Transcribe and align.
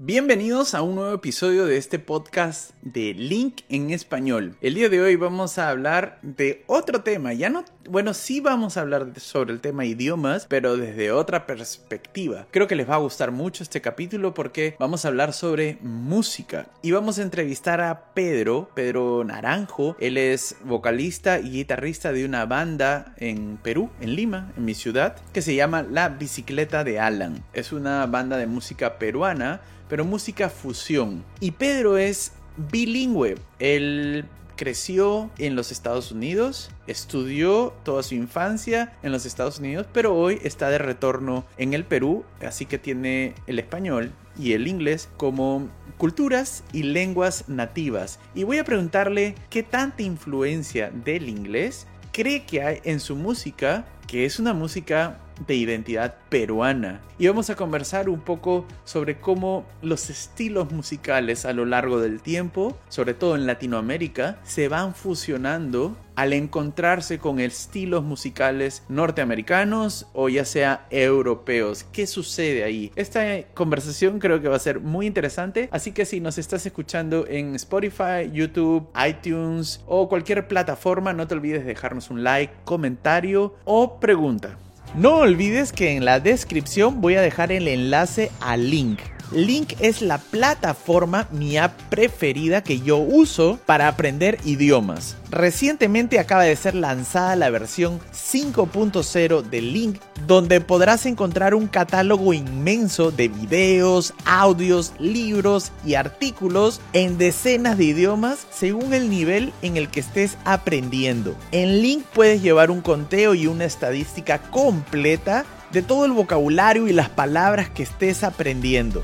Bienvenidos 0.00 0.74
a 0.74 0.82
un 0.82 0.94
nuevo 0.94 1.12
episodio 1.12 1.66
de 1.66 1.76
este 1.76 1.98
podcast 1.98 2.70
de 2.82 3.14
Link 3.14 3.62
en 3.68 3.90
español. 3.90 4.56
El 4.60 4.74
día 4.74 4.88
de 4.88 5.00
hoy 5.00 5.16
vamos 5.16 5.58
a 5.58 5.70
hablar 5.70 6.20
de 6.22 6.62
otro 6.68 7.02
tema. 7.02 7.32
Ya 7.32 7.50
no, 7.50 7.64
bueno, 7.90 8.14
sí 8.14 8.40
vamos 8.40 8.76
a 8.76 8.82
hablar 8.82 9.08
sobre 9.18 9.52
el 9.52 9.60
tema 9.60 9.84
idiomas, 9.84 10.46
pero 10.48 10.76
desde 10.76 11.10
otra 11.12 11.46
perspectiva. 11.46 12.46
Creo 12.50 12.66
que 12.66 12.76
les 12.76 12.88
va 12.88 12.96
a 12.96 12.98
gustar 12.98 13.30
mucho 13.32 13.62
este 13.62 13.80
capítulo 13.80 14.34
porque 14.34 14.76
vamos 14.78 15.04
a 15.04 15.08
hablar 15.08 15.32
sobre 15.32 15.78
música 15.82 16.66
y 16.82 16.92
vamos 16.92 17.18
a 17.18 17.22
entrevistar 17.22 17.80
a 17.80 18.12
Pedro, 18.14 18.70
Pedro 18.74 19.24
Naranjo. 19.24 19.96
Él 20.00 20.16
es 20.16 20.56
vocalista 20.64 21.40
y 21.40 21.50
guitarrista 21.50 22.12
de 22.12 22.24
una 22.24 22.46
banda 22.46 23.14
en 23.16 23.58
Perú, 23.62 23.90
en 24.00 24.14
Lima, 24.14 24.52
en 24.56 24.64
mi 24.64 24.74
ciudad, 24.74 25.16
que 25.32 25.42
se 25.42 25.54
llama 25.54 25.82
La 25.82 26.08
Bicicleta 26.10 26.84
de 26.84 27.00
Alan. 27.00 27.44
Es 27.52 27.72
una 27.72 28.06
banda 28.06 28.36
de 28.36 28.46
música 28.46 28.98
peruana 28.98 29.60
pero 29.88 30.04
música 30.04 30.48
fusión. 30.48 31.24
Y 31.40 31.52
Pedro 31.52 31.98
es 31.98 32.32
bilingüe. 32.70 33.36
Él 33.58 34.24
creció 34.58 35.30
en 35.38 35.54
los 35.54 35.72
Estados 35.72 36.10
Unidos, 36.10 36.70
estudió 36.88 37.72
toda 37.84 38.02
su 38.02 38.16
infancia 38.16 38.92
en 39.04 39.12
los 39.12 39.24
Estados 39.24 39.60
Unidos, 39.60 39.86
pero 39.92 40.14
hoy 40.14 40.40
está 40.42 40.68
de 40.68 40.78
retorno 40.78 41.46
en 41.56 41.72
el 41.72 41.84
Perú, 41.84 42.24
así 42.42 42.66
que 42.66 42.76
tiene 42.76 43.34
el 43.46 43.60
español 43.60 44.12
y 44.36 44.52
el 44.52 44.66
inglés 44.66 45.08
como 45.16 45.68
culturas 45.96 46.64
y 46.72 46.82
lenguas 46.82 47.48
nativas. 47.48 48.18
Y 48.34 48.42
voy 48.42 48.58
a 48.58 48.64
preguntarle 48.64 49.36
qué 49.48 49.62
tanta 49.62 50.02
influencia 50.02 50.90
del 50.90 51.28
inglés 51.28 51.86
cree 52.12 52.44
que 52.44 52.62
hay 52.62 52.80
en 52.82 52.98
su 52.98 53.14
música, 53.14 53.84
que 54.08 54.24
es 54.24 54.40
una 54.40 54.54
música 54.54 55.18
de 55.46 55.54
identidad 55.54 56.16
peruana. 56.28 57.00
Y 57.18 57.26
vamos 57.26 57.50
a 57.50 57.56
conversar 57.56 58.08
un 58.08 58.20
poco 58.20 58.64
sobre 58.84 59.18
cómo 59.18 59.66
los 59.82 60.10
estilos 60.10 60.72
musicales 60.72 61.44
a 61.44 61.52
lo 61.52 61.64
largo 61.64 62.00
del 62.00 62.20
tiempo, 62.20 62.76
sobre 62.88 63.14
todo 63.14 63.34
en 63.34 63.46
Latinoamérica, 63.46 64.38
se 64.44 64.68
van 64.68 64.94
fusionando 64.94 65.96
al 66.14 66.32
encontrarse 66.32 67.18
con 67.20 67.38
estilos 67.38 68.02
musicales 68.02 68.82
norteamericanos 68.88 70.08
o 70.14 70.28
ya 70.28 70.44
sea 70.44 70.86
europeos. 70.90 71.84
¿Qué 71.92 72.08
sucede 72.08 72.64
ahí? 72.64 72.90
Esta 72.96 73.44
conversación 73.54 74.18
creo 74.18 74.40
que 74.40 74.48
va 74.48 74.56
a 74.56 74.60
ser 74.60 74.80
muy 74.80 75.06
interesante, 75.06 75.68
así 75.70 75.92
que 75.92 76.04
si 76.04 76.20
nos 76.20 76.38
estás 76.38 76.66
escuchando 76.66 77.24
en 77.28 77.54
Spotify, 77.54 78.30
YouTube, 78.32 78.88
iTunes 79.08 79.80
o 79.86 80.08
cualquier 80.08 80.48
plataforma, 80.48 81.12
no 81.12 81.28
te 81.28 81.34
olvides 81.34 81.60
de 81.60 81.68
dejarnos 81.68 82.10
un 82.10 82.24
like, 82.24 82.52
comentario 82.64 83.54
o 83.64 83.97
pregunta. 84.00 84.56
No 84.94 85.16
olvides 85.16 85.72
que 85.72 85.96
en 85.96 86.04
la 86.04 86.20
descripción 86.20 87.00
voy 87.00 87.16
a 87.16 87.22
dejar 87.22 87.52
el 87.52 87.68
enlace 87.68 88.30
al 88.40 88.70
link 88.70 89.00
Link 89.32 89.74
es 89.80 90.00
la 90.02 90.18
plataforma, 90.18 91.28
mi 91.30 91.58
app 91.58 91.78
preferida 91.90 92.62
que 92.62 92.80
yo 92.80 92.96
uso 92.98 93.58
para 93.66 93.88
aprender 93.88 94.38
idiomas. 94.44 95.16
Recientemente 95.30 96.18
acaba 96.18 96.44
de 96.44 96.56
ser 96.56 96.74
lanzada 96.74 97.36
la 97.36 97.50
versión 97.50 98.00
5.0 98.12 99.42
de 99.42 99.60
Link, 99.60 100.00
donde 100.26 100.60
podrás 100.60 101.04
encontrar 101.04 101.54
un 101.54 101.66
catálogo 101.66 102.32
inmenso 102.32 103.10
de 103.10 103.28
videos, 103.28 104.14
audios, 104.24 104.94
libros 104.98 105.72
y 105.84 105.94
artículos 105.94 106.80
en 106.94 107.18
decenas 107.18 107.76
de 107.76 107.84
idiomas 107.84 108.46
según 108.50 108.94
el 108.94 109.10
nivel 109.10 109.52
en 109.60 109.76
el 109.76 109.88
que 109.88 110.00
estés 110.00 110.38
aprendiendo. 110.44 111.36
En 111.52 111.82
Link 111.82 112.04
puedes 112.14 112.42
llevar 112.42 112.70
un 112.70 112.80
conteo 112.80 113.34
y 113.34 113.46
una 113.46 113.66
estadística 113.66 114.38
completa 114.38 115.44
de 115.72 115.82
todo 115.82 116.06
el 116.06 116.12
vocabulario 116.12 116.88
y 116.88 116.92
las 116.92 117.10
palabras 117.10 117.68
que 117.68 117.82
estés 117.82 118.24
aprendiendo. 118.24 119.02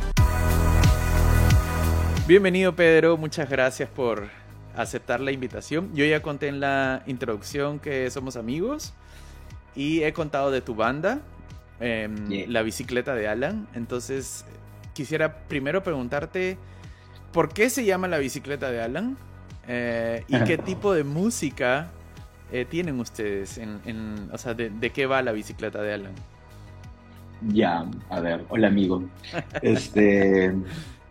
Bienvenido 2.27 2.75
Pedro, 2.75 3.19
muchas 3.19 3.51
gracias 3.51 3.89
por 3.91 4.29
aceptar 4.75 5.21
la 5.21 5.31
invitación. 5.31 5.95
Yo 5.95 6.07
ya 6.07 6.23
conté 6.23 6.49
en 6.49 6.61
la 6.61 7.03
introducción 7.07 7.79
que 7.79 8.11
somos 8.11 8.37
amigos 8.37 8.95
y 9.77 10.03
he 10.03 10.13
contado 10.15 10.51
de 10.51 10.63
tu 10.63 10.75
banda, 10.75 11.21
em, 11.81 12.47
La 12.49 12.63
Bicicleta 12.63 13.15
de 13.15 13.29
Alan. 13.29 13.69
Entonces 13.75 14.47
quisiera 14.95 15.41
primero 15.49 15.83
preguntarte, 15.83 16.57
¿por 17.33 17.53
qué 17.53 17.69
se 17.69 17.85
llama 17.85 18.09
La 18.09 18.19
Bicicleta 18.19 18.71
de 18.71 18.81
Alan? 18.81 19.19
Eh, 19.69 20.25
¿Y 20.29 20.39
qué 20.45 20.57
tipo 20.57 20.95
de 20.95 21.05
música 21.05 21.91
eh, 22.51 22.65
tienen 22.65 23.01
ustedes? 23.01 23.59
En, 23.59 24.31
o 24.33 24.39
sea, 24.39 24.55
de, 24.55 24.71
¿de 24.71 24.91
qué 24.91 25.05
va 25.05 25.21
La 25.21 25.33
Bicicleta 25.33 25.83
de 25.83 25.93
Alan? 25.93 26.15
Ya, 27.53 27.89
a 28.11 28.21
ver, 28.21 28.45
hola 28.49 28.69
amigo. 28.69 29.05
Este, 29.63 30.53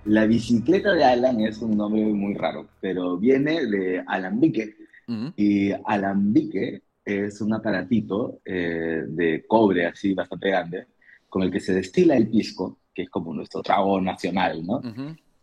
la 0.05 0.25
bicicleta 0.25 0.93
de 0.93 1.03
Alan 1.03 1.41
es 1.41 1.61
un 1.61 1.77
nombre 1.77 2.01
muy 2.01 2.33
raro, 2.33 2.67
pero 2.81 3.17
viene 3.17 3.65
de 3.65 4.03
alambique. 4.07 4.75
Y 5.35 5.71
alambique 5.85 6.81
es 7.03 7.41
un 7.41 7.53
aparatito 7.53 8.39
eh, 8.45 9.03
de 9.07 9.45
cobre 9.45 9.85
así 9.85 10.13
bastante 10.13 10.49
grande, 10.49 10.87
con 11.29 11.43
el 11.43 11.51
que 11.51 11.59
se 11.59 11.73
destila 11.73 12.15
el 12.15 12.29
pisco, 12.29 12.79
que 12.93 13.03
es 13.03 13.09
como 13.09 13.33
nuestro 13.33 13.61
trago 13.61 13.99
nacional, 13.99 14.65
¿no? 14.65 14.81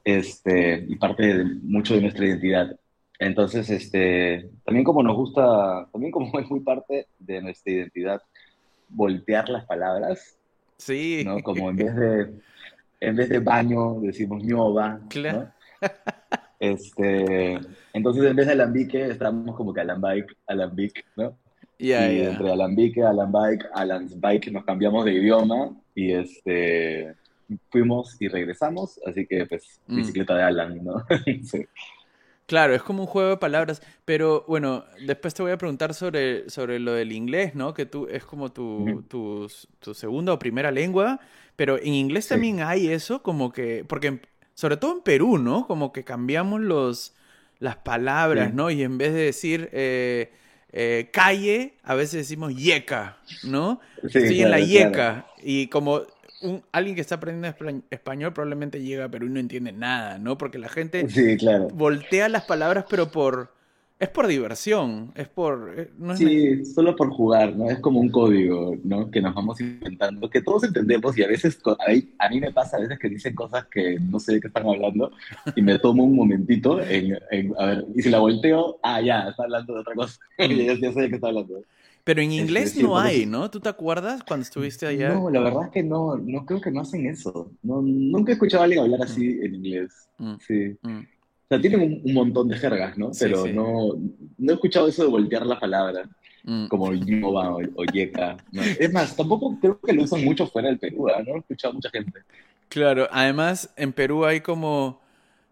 este, 0.04 0.84
y 0.88 0.96
parte 0.96 1.34
de 1.34 1.44
mucho 1.62 1.94
de 1.94 2.02
nuestra 2.02 2.26
identidad. 2.26 2.76
Entonces, 3.18 3.68
este, 3.68 4.50
también 4.64 4.84
como 4.84 5.02
nos 5.02 5.16
gusta, 5.16 5.88
también 5.92 6.10
como 6.10 6.38
es 6.38 6.50
muy 6.50 6.60
parte 6.60 7.06
de 7.18 7.42
nuestra 7.42 7.72
identidad 7.72 8.22
voltear 8.88 9.48
las 9.48 9.66
palabras, 9.66 10.36
Sí. 10.80 11.22
¿no? 11.24 11.40
Como 11.42 11.70
en 11.70 11.76
vez 11.76 11.94
de, 11.94 12.30
en 13.00 13.16
vez 13.16 13.28
de 13.28 13.38
baño 13.38 14.00
decimos 14.00 14.42
ñoba. 14.42 15.00
Claro. 15.08 15.48
Este, 16.58 17.58
entonces 17.94 18.22
en 18.24 18.36
vez 18.36 18.46
de 18.46 18.52
alambique 18.52 19.06
estamos 19.06 19.56
como 19.56 19.72
que 19.72 19.80
alambic, 19.80 20.36
alambic, 20.46 21.06
¿no? 21.16 21.34
y 21.78 21.92
entre 21.92 22.52
alambique, 22.52 23.02
alambic, 23.02 23.66
alambic 23.72 24.52
nos 24.52 24.64
cambiamos 24.66 25.06
de 25.06 25.14
idioma 25.14 25.74
y 25.94 26.12
este 26.12 27.14
fuimos 27.70 28.20
y 28.20 28.28
regresamos, 28.28 29.00
así 29.06 29.26
que 29.26 29.46
pues 29.46 29.80
mm. 29.86 29.96
bicicleta 29.96 30.36
de 30.36 30.42
Alan, 30.42 30.84
¿no? 30.84 31.04
sí. 31.42 31.66
Claro, 32.50 32.74
es 32.74 32.82
como 32.82 33.04
un 33.04 33.06
juego 33.06 33.30
de 33.30 33.36
palabras, 33.36 33.80
pero 34.04 34.44
bueno, 34.48 34.84
después 35.06 35.32
te 35.34 35.40
voy 35.40 35.52
a 35.52 35.56
preguntar 35.56 35.94
sobre, 35.94 36.50
sobre 36.50 36.80
lo 36.80 36.94
del 36.94 37.12
inglés, 37.12 37.54
¿no? 37.54 37.74
Que 37.74 37.86
tú 37.86 38.08
es 38.10 38.24
como 38.24 38.50
tu, 38.50 39.04
tu, 39.08 39.94
segunda 39.94 40.32
o 40.32 40.38
primera 40.40 40.72
lengua, 40.72 41.20
pero 41.54 41.78
en 41.78 41.94
inglés 41.94 42.26
también 42.26 42.60
hay 42.60 42.88
eso, 42.88 43.22
como 43.22 43.52
que, 43.52 43.84
porque 43.86 44.18
sobre 44.54 44.76
todo 44.76 44.94
en 44.94 45.02
Perú, 45.02 45.38
¿no? 45.38 45.68
Como 45.68 45.92
que 45.92 46.02
cambiamos 46.02 46.60
los, 46.60 47.14
las 47.60 47.76
palabras, 47.76 48.52
¿no? 48.52 48.68
Y 48.72 48.82
en 48.82 48.98
vez 48.98 49.14
de 49.14 49.20
decir 49.20 49.68
eh, 49.72 50.32
eh, 50.72 51.08
calle, 51.12 51.74
a 51.84 51.94
veces 51.94 52.14
decimos 52.14 52.56
yeca, 52.56 53.18
¿no? 53.44 53.78
Sí, 54.08 54.42
en 54.42 54.50
la 54.50 54.58
yeca. 54.58 55.28
Y 55.40 55.68
como 55.68 56.02
alguien 56.72 56.94
que 56.94 57.00
está 57.00 57.16
aprendiendo 57.16 57.82
español 57.90 58.32
probablemente 58.32 58.82
llega 58.82 59.04
a 59.04 59.10
Perú 59.10 59.26
y 59.26 59.30
no 59.30 59.40
entiende 59.40 59.72
nada, 59.72 60.18
¿no? 60.18 60.38
Porque 60.38 60.58
la 60.58 60.68
gente 60.68 61.06
voltea 61.74 62.28
las 62.28 62.44
palabras, 62.44 62.84
pero 62.88 63.10
por... 63.10 63.58
Es 63.98 64.08
por 64.08 64.26
diversión, 64.26 65.12
es 65.14 65.28
por... 65.28 65.74
Eh, 65.76 65.90
sí, 66.16 66.64
solo 66.64 66.96
por 66.96 67.10
jugar, 67.10 67.54
¿no? 67.54 67.68
Es 67.68 67.80
como 67.80 68.00
un 68.00 68.08
código, 68.08 68.74
¿no? 68.82 69.10
Que 69.10 69.20
nos 69.20 69.34
vamos 69.34 69.60
inventando, 69.60 70.30
que 70.30 70.40
todos 70.40 70.64
entendemos 70.64 71.18
y 71.18 71.22
a 71.22 71.28
veces, 71.28 71.60
a 72.18 72.28
mí, 72.30 72.40
me 72.40 72.50
pasa 72.50 72.78
a 72.78 72.80
veces 72.80 72.98
que 72.98 73.10
dicen 73.10 73.34
cosas 73.34 73.66
que 73.66 73.98
no 74.00 74.18
sé 74.18 74.32
de 74.32 74.40
qué 74.40 74.46
están 74.46 74.66
hablando 74.66 75.12
y 75.54 75.60
me 75.60 75.78
tomo 75.78 76.04
un 76.04 76.16
momentito 76.16 76.80
en, 76.80 77.18
a 77.58 77.66
ver, 77.66 77.84
y 77.94 78.00
si 78.00 78.08
la 78.08 78.20
volteo, 78.20 78.80
ah, 78.82 79.02
ya, 79.02 79.28
está 79.28 79.42
hablando 79.42 79.74
de 79.74 79.80
otra 79.80 79.94
cosa, 79.94 80.18
ya, 80.38 80.46
ya 80.46 80.92
sé 80.94 81.00
de 81.02 81.08
qué 81.10 81.16
está 81.16 81.28
hablando. 81.28 81.62
Pero 82.04 82.22
en 82.22 82.32
inglés 82.32 82.76
no 82.76 82.98
hay, 82.98 83.26
¿no? 83.26 83.50
¿Tú 83.50 83.60
te 83.60 83.68
acuerdas 83.68 84.22
cuando 84.24 84.42
estuviste 84.42 84.86
allá? 84.86 85.14
No, 85.14 85.30
la 85.30 85.40
verdad 85.40 85.64
es 85.66 85.70
que 85.70 85.82
no, 85.82 86.16
no 86.16 86.46
creo 86.46 86.60
que 86.60 86.70
no 86.70 86.80
hacen 86.80 87.06
eso. 87.06 87.50
No, 87.62 87.82
nunca 87.82 88.32
he 88.32 88.34
escuchado 88.34 88.62
a 88.62 88.64
alguien 88.64 88.82
hablar 88.82 89.02
así 89.02 89.34
mm. 89.34 89.44
en 89.44 89.54
inglés. 89.54 90.08
Mm. 90.18 90.34
Sí. 90.46 90.76
Mm. 90.82 90.98
O 90.98 91.48
sea, 91.48 91.60
tienen 91.60 92.00
un, 92.04 92.14
montón 92.14 92.48
de 92.48 92.56
jergas, 92.56 92.96
¿no? 92.96 93.10
Pero 93.18 93.46
No, 93.48 93.94
no 94.38 94.52
he 94.52 94.54
escuchado 94.54 94.86
eso 94.86 95.02
de 95.02 95.10
voltear 95.10 95.44
la 95.44 95.58
palabra, 95.58 96.08
como 96.68 96.92
yoba 96.94 97.56
o, 97.56 97.84
yeca. 97.92 98.36
Es 98.78 98.92
más, 98.92 99.16
tampoco 99.16 99.58
creo 99.60 99.80
que 99.80 99.92
lo 99.92 100.04
usan 100.04 100.24
mucho 100.24 100.46
fuera 100.46 100.68
del 100.68 100.78
Perú, 100.78 101.08
¿no? 101.08 101.24
No 101.24 101.36
he 101.36 101.38
escuchado 101.38 101.72
a 101.72 101.74
mucha 101.74 101.90
gente. 101.90 102.20
Claro, 102.68 103.08
además 103.10 103.72
en 103.76 103.92
Perú 103.92 104.24
hay 104.24 104.42
como, 104.42 105.00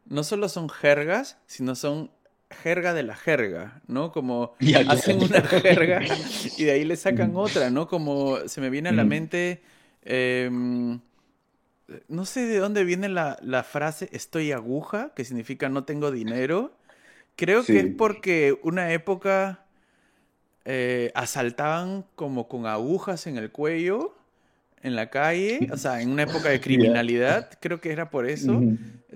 no 0.07 0.23
solo 0.23 0.49
son 0.49 0.69
jergas, 0.69 1.37
sino 1.47 1.75
son 1.75 2.11
jerga 2.51 2.95
de 2.95 3.03
la 3.03 3.15
jerga, 3.15 3.81
¿no? 3.87 4.13
Como 4.13 4.55
hacen 4.89 5.23
una 5.23 5.43
jerga 5.43 6.03
y 6.57 6.65
de 6.65 6.71
ahí 6.71 6.85
le 6.85 6.97
sacan 6.97 7.33
otra, 7.37 7.71
¿no? 7.71 7.89
Como 7.89 8.39
se 8.49 8.61
me 8.61 8.71
viene 8.71 8.89
a 8.89 8.93
la 8.93 9.05
mente, 9.05 9.63
em, 10.03 11.01
no 12.09 12.25
sé 12.25 12.47
de 12.47 12.59
dónde 12.59 12.85
viene 12.85 13.09
la, 13.09 13.67
frase 13.69 14.09
estoy 14.13 14.53
aguja, 14.53 15.13
que 15.15 15.25
significa 15.25 15.69
no 15.69 15.85
tengo 15.85 16.11
dinero. 16.11 16.77
Creo 17.37 17.65
que 17.65 17.79
es 17.79 17.95
porque 17.97 18.59
una 18.63 18.93
época 18.93 19.65
eh, 20.65 21.13
asaltaban 21.15 22.05
como 22.15 22.49
con 22.49 22.67
agujas 22.67 23.27
en 23.27 23.39
el 23.39 23.51
cuello 23.53 24.19
en 24.83 24.97
la 24.97 25.11
calle, 25.11 25.69
o 25.73 25.77
sea, 25.77 26.01
en 26.01 26.11
una 26.11 26.23
época 26.23 26.51
de 26.51 26.61
criminalidad, 26.61 27.51
creo 27.61 27.81
que 27.81 27.93
era 27.93 28.11
por 28.11 28.27
eso. 28.27 28.61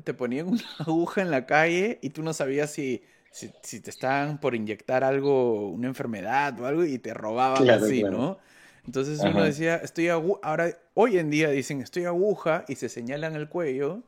Te 0.05 0.15
ponían 0.15 0.49
una 0.49 0.63
aguja 0.79 1.23
en 1.23 1.31
la 1.31 1.47
calle 1.47 1.99
y 2.03 2.11
tú 2.11 2.23
no 2.23 2.33
sabías 2.33 2.73
si, 2.73 3.03
si, 3.33 3.81
te 3.81 3.91
estaban 3.91 4.39
por 4.39 4.55
inyectar 4.55 5.05
algo, 5.05 5.71
una 5.71 5.89
enfermedad 5.89 6.59
o 6.61 6.67
algo, 6.67 6.85
y 6.85 6.99
te 6.99 7.15
robaban 7.15 7.69
así, 7.71 8.03
¿no? 8.03 8.39
Entonces 8.87 9.21
uno 9.21 9.45
decía, 9.45 9.77
estoy 9.77 10.09
aguja, 10.09 10.41
ahora, 10.43 10.77
hoy 10.95 11.19
en 11.19 11.31
día 11.31 11.51
dicen, 11.51 11.81
estoy 11.81 12.05
aguja, 12.05 12.65
y 12.69 12.75
se 12.75 12.89
señalan 12.89 13.35
el 13.35 13.49
cuello, 13.49 14.03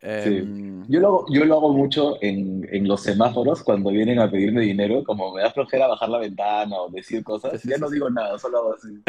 Em, 0.00 0.86
yo, 0.88 1.00
lo 1.00 1.08
hago, 1.08 1.26
yo 1.28 1.44
lo 1.44 1.56
hago 1.56 1.72
mucho 1.72 2.22
en, 2.22 2.68
en, 2.70 2.86
los 2.86 3.02
semáforos 3.02 3.64
cuando 3.64 3.90
vienen 3.90 4.20
a 4.20 4.30
pedirme 4.30 4.60
dinero, 4.60 5.02
como 5.02 5.34
me 5.34 5.42
da 5.42 5.50
flojera 5.50 5.88
bajar 5.88 6.08
la 6.08 6.18
ventana 6.18 6.76
o 6.76 6.88
decir 6.88 7.24
cosas, 7.24 7.60
ya 7.64 7.78
no 7.78 7.90
digo 7.90 8.08
nada, 8.08 8.38
solo 8.38 8.58
hago 8.58 8.74
así. 8.74 9.02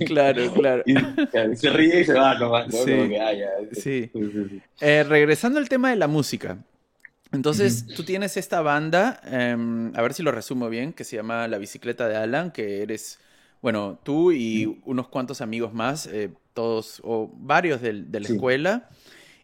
claro, 0.06 0.52
claro. 0.54 0.82
Y, 0.86 0.96
se 1.54 1.70
ríe 1.70 2.00
y 2.00 2.04
se 2.04 2.14
va 2.14 2.36
nomás, 2.36 2.66
¿no? 2.66 2.78
Sí. 3.72 4.10
Eh, 4.80 5.04
regresando 5.04 5.60
al 5.60 5.68
tema 5.68 5.90
de 5.90 5.96
la 5.96 6.08
música. 6.08 6.58
Entonces, 7.34 7.86
tú 7.86 8.04
tienes 8.04 8.36
esta 8.36 8.62
banda, 8.62 9.20
em, 9.24 9.94
a 9.96 10.02
ver 10.02 10.14
si 10.14 10.22
lo 10.22 10.32
resumo 10.32 10.68
bien, 10.68 10.92
que 10.92 11.04
se 11.04 11.16
llama 11.16 11.48
La 11.48 11.58
Bicicleta 11.58 12.08
de 12.08 12.16
Alan, 12.16 12.50
que 12.50 12.82
eres, 12.82 13.18
bueno, 13.62 13.98
tú 14.02 14.32
y 14.32 14.80
unos 14.84 15.08
cuantos 15.08 15.40
amigos 15.40 15.72
más, 15.74 16.06
eh, 16.06 16.30
todos 16.52 17.00
o 17.04 17.30
varios 17.36 17.80
de, 17.82 17.92
la 17.92 18.28
escuela. 18.28 18.88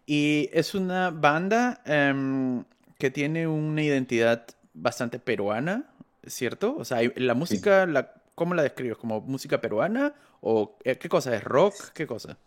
Y 0.06 0.48
es 0.52 0.74
una 0.74 1.10
banda 1.10 1.82
em, 1.84 2.64
que 2.98 3.10
tiene 3.10 3.46
una 3.46 3.82
identidad 3.82 4.46
bastante 4.74 5.18
peruana, 5.18 5.90
¿cierto? 6.26 6.76
O 6.76 6.84
sea, 6.84 7.00
la 7.16 7.34
música, 7.34 7.86
la, 7.86 8.14
¿cómo 8.34 8.54
la 8.54 8.62
describes? 8.62 8.96
¿Como 8.96 9.20
música 9.20 9.60
peruana? 9.60 10.14
¿O 10.40 10.78
eh, 10.84 10.96
qué 10.96 11.08
cosa 11.08 11.34
es? 11.34 11.44
¿Rock? 11.44 11.92
¿Qué 11.92 12.06
cosa? 12.06 12.38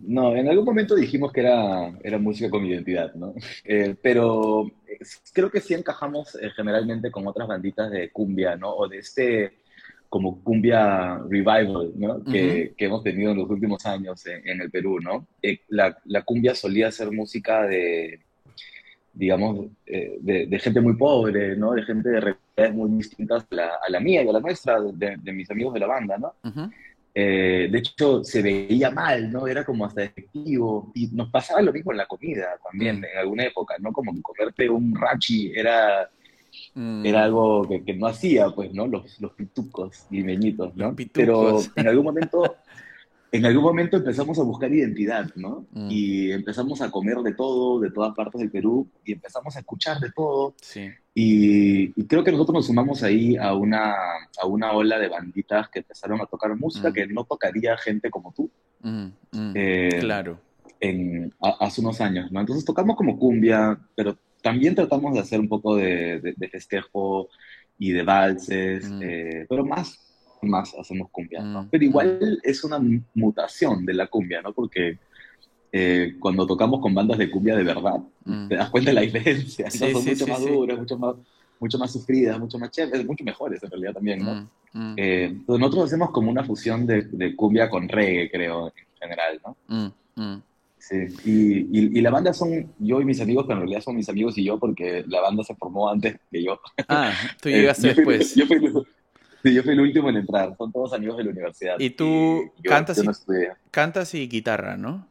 No, 0.00 0.34
en 0.34 0.48
algún 0.48 0.64
momento 0.64 0.94
dijimos 0.94 1.32
que 1.32 1.40
era, 1.40 1.92
era 2.02 2.18
música 2.18 2.50
con 2.50 2.64
identidad, 2.64 3.14
¿no? 3.14 3.34
Eh, 3.64 3.94
pero 4.00 4.66
eh, 4.86 4.98
creo 5.32 5.50
que 5.50 5.60
sí 5.60 5.74
encajamos 5.74 6.38
generalmente 6.56 7.10
con 7.10 7.26
otras 7.26 7.48
banditas 7.48 7.90
de 7.90 8.10
cumbia, 8.10 8.56
¿no? 8.56 8.70
O 8.70 8.88
de 8.88 8.98
este 8.98 9.52
como 10.08 10.42
cumbia 10.42 11.18
revival 11.28 11.92
¿no? 11.96 12.24
que, 12.24 12.72
que, 12.76 12.86
hemos 12.86 13.02
tenido 13.02 13.32
en 13.32 13.38
los 13.38 13.50
últimos 13.50 13.84
años 13.84 14.24
en, 14.26 14.60
el 14.60 14.70
Perú. 14.70 15.00
¿no? 15.00 15.26
Eh, 15.42 15.60
la, 15.68 15.96
la, 16.06 16.22
cumbia 16.22 16.54
solía 16.54 16.90
ser 16.90 17.10
música 17.12 17.62
de, 17.64 18.20
digamos, 19.12 19.66
eh, 19.86 20.16
de, 20.20 20.46
de, 20.46 20.58
gente 20.58 20.80
muy 20.80 20.96
pobre, 20.96 21.56
¿no? 21.56 21.72
de 21.72 21.82
gente 21.82 22.08
de 22.08 22.20
realidades 22.20 22.74
muy 22.74 22.90
distintas 22.90 23.46
a 23.50 23.54
la, 23.54 23.66
a 23.86 23.90
la 23.90 24.00
mía 24.00 24.22
y 24.22 24.28
a 24.28 24.32
la 24.32 24.40
nuestra, 24.40 24.80
de, 24.80 25.16
de, 25.18 25.32
mis 25.32 25.50
amigos 25.50 25.74
de 25.74 25.80
la 25.80 25.86
banda. 25.86 26.16
¿no? 26.16 26.34
Eh, 27.20 27.68
de 27.70 27.78
hecho, 27.78 28.22
se 28.22 28.42
veía 28.42 28.90
mal, 28.90 29.32
¿no? 29.32 29.46
Era 29.46 29.64
como 29.64 29.84
hasta 29.84 30.04
efectivo. 30.04 30.92
Y 30.94 31.08
nos 31.08 31.30
pasaba 31.30 31.60
lo 31.62 31.72
mismo 31.72 31.90
en 31.92 31.98
la 31.98 32.06
comida 32.06 32.58
también, 32.70 33.04
en 33.04 33.18
alguna 33.18 33.44
época, 33.44 33.74
¿no? 33.80 33.92
Como 33.92 34.12
comerte 34.22 34.68
un 34.68 34.94
rachi 34.94 35.52
era 35.54 36.08
Mm. 36.74 37.06
Era 37.06 37.24
algo 37.24 37.66
que, 37.68 37.94
no 37.94 38.06
hacía, 38.06 38.50
pues, 38.50 38.72
¿no? 38.72 38.86
Los, 38.86 39.20
los 39.20 39.32
pitucos 39.32 40.06
limeñitos, 40.10 40.74
¿no? 40.76 40.94
Pero 41.12 41.60
en 41.74 41.88
algún 41.88 42.04
momento, 42.04 42.56
en 43.30 43.44
algún 43.44 43.62
momento 43.62 43.96
empezamos 43.96 44.38
a 44.38 44.42
buscar 44.42 44.72
identidad, 44.72 45.30
¿no? 45.34 45.66
Mm. 45.72 45.88
Y 45.90 46.32
empezamos 46.32 46.80
a 46.80 46.90
comer 46.90 47.18
de 47.18 47.34
todo, 47.34 47.78
de 47.80 47.90
todas 47.90 48.14
partes 48.14 48.40
del 48.40 48.50
Perú, 48.50 48.88
y 49.04 49.12
empezamos 49.12 49.54
a 49.56 49.60
escuchar 49.60 50.00
de 50.00 50.10
todo. 50.12 50.54
Sí. 50.60 50.88
Y, 51.14 51.92
creo 52.04 52.24
que 52.24 52.32
nosotros 52.32 52.54
nos 52.54 52.66
sumamos 52.66 53.02
ahí 53.02 53.36
a 53.36 53.54
una, 53.54 53.94
a 54.40 54.46
una 54.46 54.72
ola 54.72 54.98
de 54.98 55.08
banditas 55.08 55.68
que 55.68 55.80
empezaron 55.80 56.20
a 56.20 56.26
tocar 56.26 56.56
música 56.56 56.90
mm. 56.90 56.92
que 56.92 57.06
no 57.06 57.24
tocaría 57.24 57.76
gente 57.76 58.10
como 58.10 58.32
tú. 58.32 58.50
Eh, 59.54 59.98
claro. 60.00 60.40
En, 60.80 61.34
hace 61.40 61.80
unos 61.80 62.00
años, 62.00 62.32
¿no? 62.32 62.40
Entonces 62.40 62.64
tocamos 62.64 62.96
como 62.96 63.18
cumbia, 63.18 63.78
pero 63.94 64.16
también 64.42 64.74
tratamos 64.74 65.12
de 65.14 65.20
hacer 65.20 65.40
un 65.40 65.48
poco 65.48 65.76
de, 65.76 66.34
festejo 66.50 67.28
y 67.78 67.90
de 67.92 68.02
valses, 68.02 68.88
mm. 68.88 69.02
eh, 69.02 69.46
pero 69.48 69.66
más, 69.66 70.07
más 70.46 70.74
hacemos 70.78 71.10
cumbia, 71.10 71.42
¿no? 71.42 71.62
Mm. 71.62 71.68
Pero 71.70 71.84
igual 71.84 72.40
es 72.42 72.64
una 72.64 72.80
mutación 73.14 73.84
de 73.84 73.94
la 73.94 74.06
cumbia, 74.06 74.42
¿no? 74.42 74.52
Porque 74.52 74.98
eh, 75.72 76.16
cuando 76.18 76.46
tocamos 76.46 76.80
con 76.80 76.94
bandas 76.94 77.18
de 77.18 77.30
cumbia 77.30 77.56
de 77.56 77.64
verdad, 77.64 78.00
mm. 78.24 78.48
te 78.48 78.56
das 78.56 78.70
cuenta 78.70 78.90
de 78.90 78.94
la 78.94 79.00
diferencia, 79.02 79.70
Son 79.70 79.92
mucho 79.92 80.26
más 80.26 80.40
duras, 80.40 80.78
mucho 80.78 80.98
más, 80.98 81.14
mucho 81.60 81.78
más 81.78 81.92
sufridas, 81.92 82.38
mucho 82.38 82.58
más 82.58 82.70
chéveres, 82.70 83.06
mucho 83.06 83.24
mejores 83.24 83.62
en 83.62 83.70
realidad 83.70 83.94
también, 83.94 84.24
¿no? 84.24 84.48
Eh, 84.96 85.36
nosotros 85.48 85.86
hacemos 85.86 86.10
como 86.10 86.30
una 86.30 86.44
fusión 86.44 86.86
de, 86.86 87.02
de, 87.02 87.34
cumbia 87.34 87.68
con 87.68 87.88
reggae, 87.88 88.30
creo, 88.30 88.68
en 88.68 88.72
general, 89.00 89.40
¿no? 89.44 90.42
Sí, 90.78 91.06
y, 91.24 91.98
y, 91.98 92.00
la 92.00 92.10
banda 92.10 92.32
son 92.32 92.72
yo 92.78 93.00
y 93.00 93.04
mis 93.04 93.20
amigos, 93.20 93.44
pero 93.46 93.58
en 93.58 93.66
realidad 93.66 93.82
son 93.82 93.96
mis 93.96 94.08
amigos 94.08 94.38
y 94.38 94.44
yo 94.44 94.58
porque 94.58 95.04
la 95.08 95.20
banda 95.20 95.42
se 95.42 95.54
formó 95.54 95.90
antes 95.90 96.16
que 96.30 96.42
yo. 96.42 96.60
Ah, 96.88 97.12
tú 97.42 97.48
llegaste 97.50 97.94
después. 97.94 98.34
Yo 98.34 98.46
fui, 98.46 98.58
sí, 99.48 99.54
yo 99.54 99.62
fui 99.62 99.72
el 99.72 99.80
último 99.80 100.08
en 100.10 100.16
entrar, 100.16 100.54
son 100.56 100.72
todos 100.72 100.92
amigos 100.92 101.16
de 101.18 101.24
la 101.24 101.30
universidad. 101.30 101.76
Y 101.78 101.90
tú 101.90 102.52
cantas, 102.62 102.98
y, 102.98 103.06
cantas 103.70 104.14
y 104.14 104.28
guitarra, 104.28 104.76
¿no? 104.76 105.06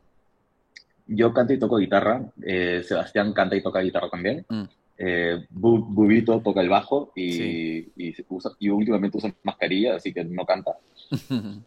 Yo 1.07 1.33
canto 1.33 1.53
y 1.53 1.59
toco 1.59 1.77
guitarra, 1.77 2.21
eh, 2.43 2.83
Sebastián 2.85 3.33
canta 3.33 3.55
y 3.55 3.63
toca 3.63 3.79
guitarra 3.79 4.09
también. 4.09 4.45
Mm. 4.49 4.63
Eh, 4.99 5.45
Bubito 5.49 6.41
toca 6.41 6.61
el 6.61 6.69
bajo 6.69 7.11
y, 7.15 7.91
y, 7.95 8.15
usa, 8.29 8.51
y 8.59 8.69
últimamente 8.69 9.17
usa 9.17 9.33
mascarilla, 9.43 9.95
así 9.95 10.13
que 10.13 10.23
no 10.23 10.45
canta. 10.45 10.77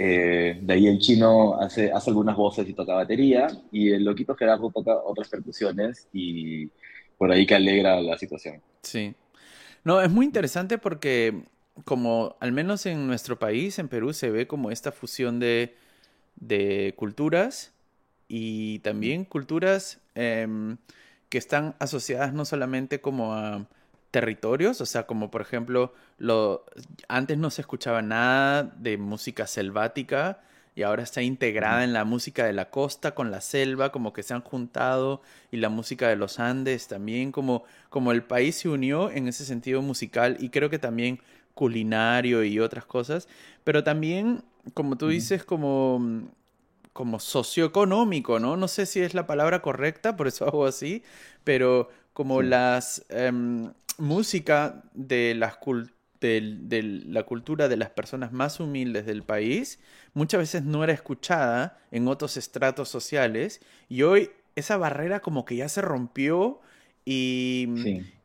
Eh, 0.00 0.60
de 0.62 0.74
ahí 0.74 0.86
el 0.86 1.00
chino 1.00 1.60
hace, 1.60 1.90
hace 1.90 2.10
algunas 2.10 2.36
voces 2.36 2.68
y 2.68 2.72
toca 2.72 2.94
batería, 2.94 3.48
y 3.72 3.90
el 3.90 4.04
loquito 4.04 4.36
Gerardo 4.36 4.70
toca 4.70 4.94
otras 4.94 5.28
percusiones, 5.28 6.06
y 6.12 6.70
por 7.16 7.32
ahí 7.32 7.44
que 7.44 7.56
alegra 7.56 8.00
la 8.00 8.16
situación. 8.16 8.62
Sí. 8.82 9.12
No, 9.82 10.00
es 10.00 10.08
muy 10.08 10.24
interesante 10.24 10.78
porque 10.78 11.42
como 11.84 12.36
al 12.40 12.52
menos 12.52 12.86
en 12.86 13.06
nuestro 13.06 13.38
país, 13.38 13.78
en 13.78 13.88
Perú, 13.88 14.12
se 14.12 14.30
ve 14.30 14.46
como 14.46 14.70
esta 14.70 14.92
fusión 14.92 15.38
de, 15.38 15.76
de 16.36 16.94
culturas 16.96 17.72
y 18.28 18.80
también 18.80 19.24
culturas 19.24 20.00
em, 20.14 20.76
que 21.28 21.38
están 21.38 21.74
asociadas 21.78 22.32
no 22.32 22.44
solamente 22.44 23.00
como 23.00 23.34
a 23.34 23.66
territorios, 24.10 24.80
o 24.80 24.86
sea, 24.86 25.06
como 25.06 25.30
por 25.30 25.40
ejemplo, 25.40 25.92
lo, 26.18 26.64
antes 27.08 27.38
no 27.38 27.50
se 27.50 27.62
escuchaba 27.62 28.02
nada 28.02 28.64
de 28.64 28.96
música 28.98 29.46
selvática 29.46 30.40
y 30.74 30.82
ahora 30.82 31.02
está 31.02 31.22
integrada 31.22 31.84
en 31.84 31.92
la 31.92 32.04
música 32.04 32.44
de 32.46 32.52
la 32.52 32.70
costa 32.70 33.14
con 33.14 33.30
la 33.30 33.40
selva, 33.40 33.90
como 33.90 34.12
que 34.12 34.22
se 34.22 34.32
han 34.32 34.42
juntado 34.42 35.22
y 35.50 35.56
la 35.56 35.68
música 35.70 36.08
de 36.08 36.16
los 36.16 36.38
Andes 36.38 36.86
también, 36.86 37.32
como, 37.32 37.64
como 37.90 38.12
el 38.12 38.22
país 38.22 38.56
se 38.56 38.68
unió 38.68 39.10
en 39.10 39.28
ese 39.28 39.44
sentido 39.44 39.82
musical 39.82 40.36
y 40.38 40.50
creo 40.50 40.70
que 40.70 40.78
también 40.78 41.20
culinario 41.58 42.44
y 42.44 42.60
otras 42.60 42.86
cosas, 42.86 43.26
pero 43.64 43.82
también, 43.82 44.44
como 44.74 44.96
tú 44.96 45.08
dices, 45.08 45.42
como 45.44 46.30
como 46.92 47.20
socioeconómico, 47.20 48.40
¿no? 48.40 48.56
No 48.56 48.66
sé 48.66 48.84
si 48.84 49.00
es 49.00 49.14
la 49.14 49.26
palabra 49.26 49.60
correcta, 49.62 50.16
por 50.16 50.26
eso 50.26 50.46
hago 50.46 50.66
así, 50.66 51.02
pero 51.44 51.90
como 52.12 52.42
las 52.42 53.04
em, 53.08 53.72
música 53.98 54.82
de, 54.94 55.34
las 55.36 55.58
de, 56.20 56.82
la 57.06 57.22
cultura 57.24 57.68
de 57.68 57.76
las 57.76 57.90
personas 57.90 58.32
más 58.32 58.58
humildes 58.58 59.06
del 59.06 59.22
país 59.22 59.78
muchas 60.14 60.40
veces 60.40 60.64
no 60.64 60.82
era 60.82 60.92
escuchada 60.92 61.78
en 61.92 62.08
otros 62.08 62.36
estratos 62.36 62.88
sociales 62.88 63.60
y 63.88 64.02
hoy 64.02 64.30
esa 64.56 64.76
barrera 64.76 65.20
como 65.20 65.44
que 65.44 65.54
ya 65.56 65.68
se 65.68 65.82
rompió 65.82 66.60
y, 67.04 67.68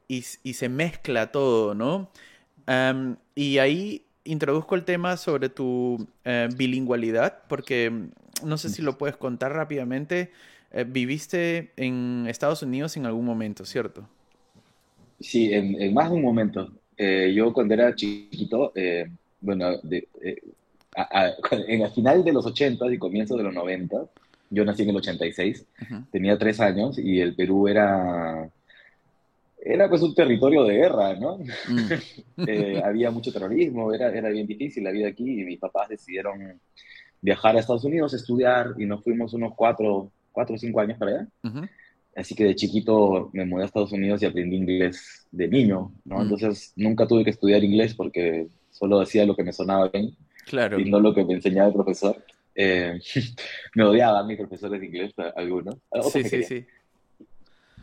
y, 0.07 0.21
se 0.21 0.69
mezcla 0.69 1.31
todo, 1.31 1.75
¿no? 1.75 2.09
Y 3.35 3.57
ahí 3.57 4.03
introduzco 4.25 4.75
el 4.75 4.85
tema 4.85 5.17
sobre 5.17 5.49
tu 5.49 6.07
eh, 6.23 6.49
bilingüalidad 6.55 7.39
porque 7.47 7.89
mm, 7.89 8.09
no 8.45 8.57
sé 8.57 8.69
si 8.69 8.81
lo 8.81 8.97
puedes 8.97 9.17
contar 9.17 9.53
rápidamente. 9.53 10.31
Eh, 10.71 10.85
viviste 10.87 11.71
en 11.77 12.25
Estados 12.27 12.63
Unidos 12.63 12.97
en 12.97 13.05
algún 13.05 13.25
momento, 13.25 13.65
¿cierto? 13.65 14.07
Sí, 15.19 15.53
en, 15.53 15.93
más 15.93 16.09
de 16.09 16.15
un 16.15 16.21
momento. 16.21 16.71
Eh, 16.97 17.33
yo 17.35 17.53
cuando 17.53 17.73
era 17.73 17.95
chiquito, 17.95 18.71
eh, 18.75 19.09
bueno, 19.41 19.71
eh, 19.89 20.07
en 21.67 21.81
el 21.81 21.91
final 21.91 22.23
de 22.23 22.33
los 22.33 22.45
80 22.45 22.93
y 22.93 22.97
comienzo 22.97 23.37
de 23.37 23.43
los 23.43 23.53
90, 23.53 24.05
yo 24.49 24.65
nací 24.65 24.83
en 24.83 24.89
el 24.89 24.97
86, 24.97 25.65
tenía 26.11 26.37
tres 26.37 26.59
años 26.59 26.99
y 26.99 27.19
el 27.19 27.33
Perú 27.33 27.67
era, 27.67 28.49
era 29.65 29.89
pues 29.89 30.01
un 30.01 30.13
territorio 30.13 30.63
de 30.65 30.75
guerra, 30.75 31.15
¿no? 31.15 31.37
Mm. 31.37 32.37
había 32.83 33.11
mucho 33.11 33.31
terrorismo, 33.31 33.93
era, 33.93 34.11
era 34.11 34.29
bien 34.29 34.45
difícil 34.45 34.83
la 34.83 34.91
vida 34.91 35.07
aquí 35.07 35.41
y 35.41 35.45
mis 35.45 35.59
papás 35.59 35.89
decidieron 35.89 36.59
viajar 37.21 37.55
a 37.55 37.59
Estados 37.59 37.85
Unidos, 37.85 38.13
estudiar 38.13 38.73
y 38.77 38.85
nos 38.85 39.03
fuimos 39.03 39.33
unos 39.33 39.53
cuatro, 39.55 40.11
cuatro 40.31 40.55
o 40.55 40.57
cinco 40.57 40.81
años 40.81 40.97
para 40.97 41.11
allá. 41.11 41.27
Así 42.15 42.35
que 42.35 42.43
de 42.43 42.55
chiquito 42.55 43.29
me 43.33 43.45
mudé 43.45 43.63
a 43.63 43.65
Estados 43.65 43.93
Unidos 43.93 44.21
y 44.21 44.25
aprendí 44.25 44.57
inglés 44.57 45.25
de 45.31 45.47
niño, 45.47 45.93
¿no? 46.03 46.19
Mm. 46.19 46.21
Entonces 46.21 46.73
nunca 46.75 47.07
tuve 47.07 47.23
que 47.23 47.31
estudiar 47.31 47.63
inglés 47.63 47.95
porque 47.95 48.47
solo 48.71 48.99
decía 48.99 49.25
lo 49.25 49.35
que 49.35 49.43
me 49.43 49.53
sonaba 49.53 49.87
bien. 49.87 50.15
Claro. 50.45 50.77
Y 50.77 50.89
no 50.89 50.99
lo 50.99 51.13
que 51.13 51.23
me 51.23 51.35
enseñaba 51.35 51.69
el 51.69 51.73
profesor. 51.73 52.21
Eh, 52.53 52.99
me 53.75 53.83
odiaban 53.83 54.27
mis 54.27 54.37
profesores 54.37 54.81
de 54.81 54.87
inglés, 54.87 55.13
algunos. 55.35 55.77
Sí, 56.11 56.23
sí, 56.25 56.43
sí. 56.43 56.65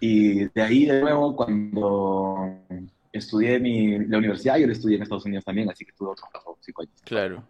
Y 0.01 0.47
de 0.47 0.63
ahí, 0.63 0.87
de 0.87 1.01
nuevo, 1.01 1.37
cuando 1.37 2.59
estudié 3.13 3.61
mi, 3.61 3.99
la 4.07 4.19
universidad, 4.19 4.57
yo 4.57 4.67
lo 4.67 4.73
estudié 4.73 4.97
en 4.97 5.03
Estados 5.03 5.27
Unidos 5.27 5.45
también, 5.45 5.69
así 5.71 5.85
que 5.85 5.91
estuve 5.91 6.11
otros 6.11 6.29
cinco 6.61 6.83
años. 6.83 6.95
Claro. 7.05 7.45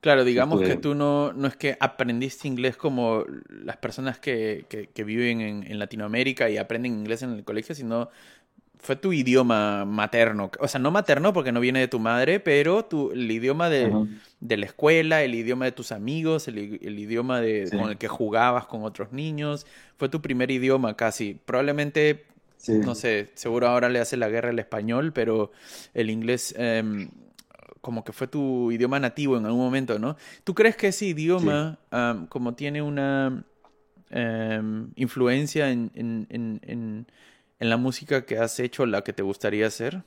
Claro, 0.00 0.24
digamos 0.24 0.60
que 0.60 0.76
tú 0.76 0.94
no, 0.94 1.32
no 1.32 1.48
es 1.48 1.56
que 1.56 1.76
aprendiste 1.80 2.46
inglés 2.46 2.76
como 2.76 3.24
las 3.48 3.78
personas 3.78 4.18
que, 4.18 4.66
que, 4.68 5.04
viven 5.04 5.40
en, 5.40 5.64
en, 5.64 5.78
Latinoamérica 5.78 6.48
y 6.48 6.58
aprenden 6.58 6.92
inglés 6.92 7.22
en 7.22 7.32
el 7.32 7.44
colegio, 7.44 7.74
sino 7.74 8.10
fue 8.78 8.96
tu 8.96 9.12
idioma 9.12 9.84
materno. 9.84 10.50
O 10.60 10.68
sea, 10.68 10.80
no 10.80 10.90
materno 10.90 11.32
porque 11.32 11.52
no 11.52 11.60
viene 11.60 11.80
de 11.80 11.88
tu 11.88 11.98
madre, 11.98 12.40
pero 12.40 12.84
tu, 12.84 13.10
el 13.10 13.30
idioma 13.30 13.68
de, 13.68 13.92
de 14.40 14.56
la 14.56 14.66
escuela, 14.66 15.22
el 15.22 15.34
idioma 15.34 15.64
de 15.64 15.72
tus 15.72 15.92
amigos, 15.92 16.48
el, 16.48 16.78
el 16.82 16.98
idioma 16.98 17.40
de, 17.40 17.68
con 17.70 17.90
el 17.90 17.98
que 17.98 18.08
jugabas 18.08 18.66
con 18.66 18.84
otros 18.84 19.12
niños. 19.12 19.66
Fue 19.96 20.08
tu 20.08 20.20
primer 20.20 20.50
idioma 20.50 20.94
casi. 20.94 21.38
Probablemente, 21.44 22.26
no 22.68 22.94
sé, 22.94 23.30
seguro 23.34 23.68
ahora 23.68 23.88
le 23.88 23.98
hace 23.98 24.16
la 24.16 24.28
guerra 24.28 24.50
el 24.50 24.58
español, 24.58 25.12
pero 25.12 25.52
el 25.94 26.10
inglés... 26.10 26.54
Em, 26.56 27.08
como 27.80 28.02
que 28.02 28.12
fue 28.12 28.26
tu 28.26 28.72
idioma 28.72 28.98
nativo 28.98 29.36
en 29.36 29.46
algún 29.46 29.60
momento, 29.60 30.00
¿no? 30.00 30.16
¿Tú 30.42 30.56
crees 30.56 30.74
que 30.74 30.88
ese 30.88 31.06
idioma, 31.06 31.78
como 32.28 32.54
tiene 32.54 32.82
una 32.82 33.44
em, 34.10 34.90
influencia 34.96 35.70
en, 35.70 35.92
en, 35.94 36.26
en 36.28 37.06
la 37.58 37.76
música 37.76 38.24
que 38.24 38.38
has 38.38 38.60
hecho 38.60 38.86
la 38.86 39.02
que 39.02 39.12
te 39.12 39.22
gustaría 39.22 39.66
hacer? 39.66 40.02